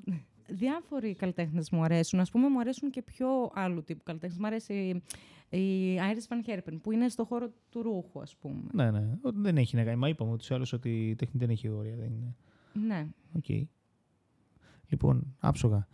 Διάφοροι 0.47 1.15
καλλιτέχνες 1.15 1.69
μου 1.69 1.84
αρέσουν. 1.84 2.19
Ας 2.19 2.26
πούμε, 2.32 2.49
μου 2.49 2.60
αρέσουν 2.60 2.89
και 2.89 3.01
πιο 3.01 3.27
άλλου 3.53 3.84
τύπου 3.84 4.03
καλλιτέχνες. 4.03 4.39
Μου 4.39 4.45
αρέσει 4.45 5.01
η 5.49 5.95
Iris 5.95 6.27
Van 6.34 6.49
Herpen, 6.49 6.77
που 6.82 6.91
είναι 6.91 7.10
στο 7.10 7.25
χώρο 7.25 7.49
του 7.69 7.82
ρούχου, 7.82 8.21
ας 8.21 8.36
πούμε. 8.36 8.62
ναι, 8.73 8.91
ναι. 8.91 9.17
Ο- 9.21 9.32
Δεν 9.32 9.58
έχει 9.58 9.75
να 9.75 9.84
κάνει. 9.84 9.97
Μα 9.97 10.08
είπαμε 10.08 10.32
ότι 10.32 10.53
άλλωστε 10.54 10.73
ότι 10.73 11.10
η 11.10 11.15
τέχνη 11.15 11.39
δεν 11.39 11.49
έχει 11.49 11.67
όρια. 11.69 11.95
Δεν 11.95 12.12
είναι. 12.12 12.36
Ναι. 12.88 13.08
Οκ. 13.38 13.67
Λοιπόν, 14.88 15.36
άψογα. 15.39 15.88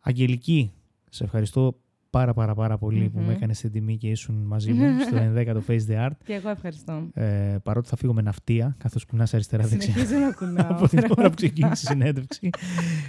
Αγγελική, 0.00 0.72
σε 1.10 1.24
ευχαριστώ 1.24 1.80
πάρα 2.18 2.32
πάρα 2.32 2.54
πάρα 2.54 2.78
πολύ 2.78 3.08
που 3.08 3.18
Μμμ. 3.18 3.26
με 3.26 3.32
έκανες 3.32 3.60
την 3.60 3.72
τιμή 3.72 3.96
και 3.96 4.08
ήσουν 4.08 4.34
μαζί 4.46 4.72
μου 4.72 4.84
στο 5.00 5.16
11ο 5.16 5.70
Face 5.70 5.90
the 5.90 6.06
Art. 6.06 6.16
Και 6.24 6.32
εγώ 6.32 6.48
ευχαριστώ. 6.48 7.08
Ε, 7.14 7.56
παρότι 7.62 7.88
θα 7.88 7.96
φύγω 7.96 8.14
με 8.14 8.22
ναυτία, 8.22 8.76
καθώς 8.78 9.04
κουνάς 9.06 9.34
αριστερά-δεξιά 9.34 9.92
Συνεχίζω 9.92 10.18
να 10.18 10.32
κουνάω. 10.32 10.70
από 10.74 10.88
την 10.88 11.04
ώρα 11.16 11.28
που 11.28 11.34
ξεκίνησε 11.34 11.82
η 11.84 11.90
συνέντευξη. 11.90 12.50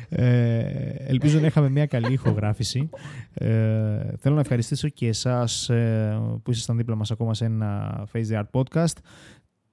Ε, 0.10 0.60
ελπίζω 1.08 1.40
να 1.40 1.46
είχαμε 1.46 1.70
μια 1.70 1.86
καλή 1.86 2.14
ηχογράφηση. 2.14 2.90
Ε, 3.34 3.48
θέλω 4.18 4.36
να 4.36 4.42
ευχαριστήσω 4.42 4.88
και 4.88 5.08
εσάς 5.08 5.70
ε, 5.70 6.20
που 6.44 6.52
ήσασταν 6.52 6.78
δίπλα 6.78 6.96
μας 6.96 7.12
ακόμα 7.12 7.34
σε 7.34 7.46
ένα 7.46 8.04
Face 8.14 8.28
the 8.32 8.44
Art 8.44 8.62
podcast. 8.62 8.98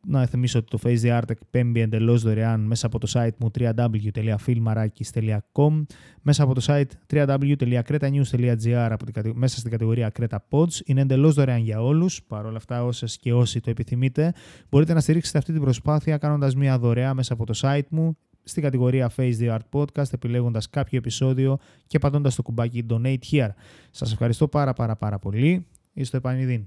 Να 0.07 0.27
θυμίσω 0.27 0.59
ότι 0.59 0.69
το 0.71 0.79
Face 0.83 1.01
the 1.03 1.19
Art 1.21 1.31
εκπέμπει 1.31 1.81
εντελώς 1.81 2.23
δωρεάν 2.23 2.61
μέσα 2.61 2.87
από 2.87 2.99
το 2.99 3.11
site 3.15 3.31
μου 3.39 3.51
www.filmarakis.com 3.59 5.83
μέσα 6.23 6.43
από 6.43 6.55
το 6.55 6.63
site 6.67 6.85
www.cretanews.gr 7.13 8.89
από 8.91 9.05
την 9.05 9.15
κατε- 9.15 9.35
μέσα 9.35 9.59
στην 9.59 9.71
κατηγορία 9.71 10.13
Creta 10.19 10.37
Pods. 10.51 10.81
Είναι 10.85 11.01
εντελώς 11.01 11.35
δωρεάν 11.35 11.61
για 11.61 11.83
όλους. 11.83 12.23
Παρ' 12.23 12.47
όλα 12.47 12.57
αυτά 12.57 12.85
όσες 12.85 13.19
και 13.19 13.33
όσοι 13.33 13.61
το 13.61 13.71
επιθυμείτε 13.71 14.33
μπορείτε 14.71 14.93
να 14.95 15.01
στηρίξετε 15.01 15.39
αυτή 15.39 15.53
την 15.53 15.61
προσπάθεια 15.61 16.17
κάνοντας 16.19 16.55
μια 16.55 16.79
δωρεά 16.79 17.15
μέσα 17.15 17.33
από 17.33 17.47
το 17.47 17.59
site 17.63 17.89
μου 17.91 18.17
στην 18.43 18.63
κατηγορία 18.63 19.11
Face 19.17 19.33
the 19.41 19.57
Art 19.57 19.61
Podcast 19.81 20.13
επιλέγοντας 20.13 20.71
κάποιο 20.71 20.99
επεισόδιο 20.99 21.59
και 21.87 21.99
πατώντας 21.99 22.35
το 22.35 22.43
κουμπάκι 22.43 22.87
Donate 22.91 23.19
Here. 23.31 23.49
Σας 23.91 24.13
ευχαριστώ 24.13 24.49
πάρα 24.49 24.73
πάρα 24.73 24.97
πάρα 24.97 25.19
πολύ. 25.19 25.67
Είστε 25.93 26.17
επανειδήν. 26.17 26.67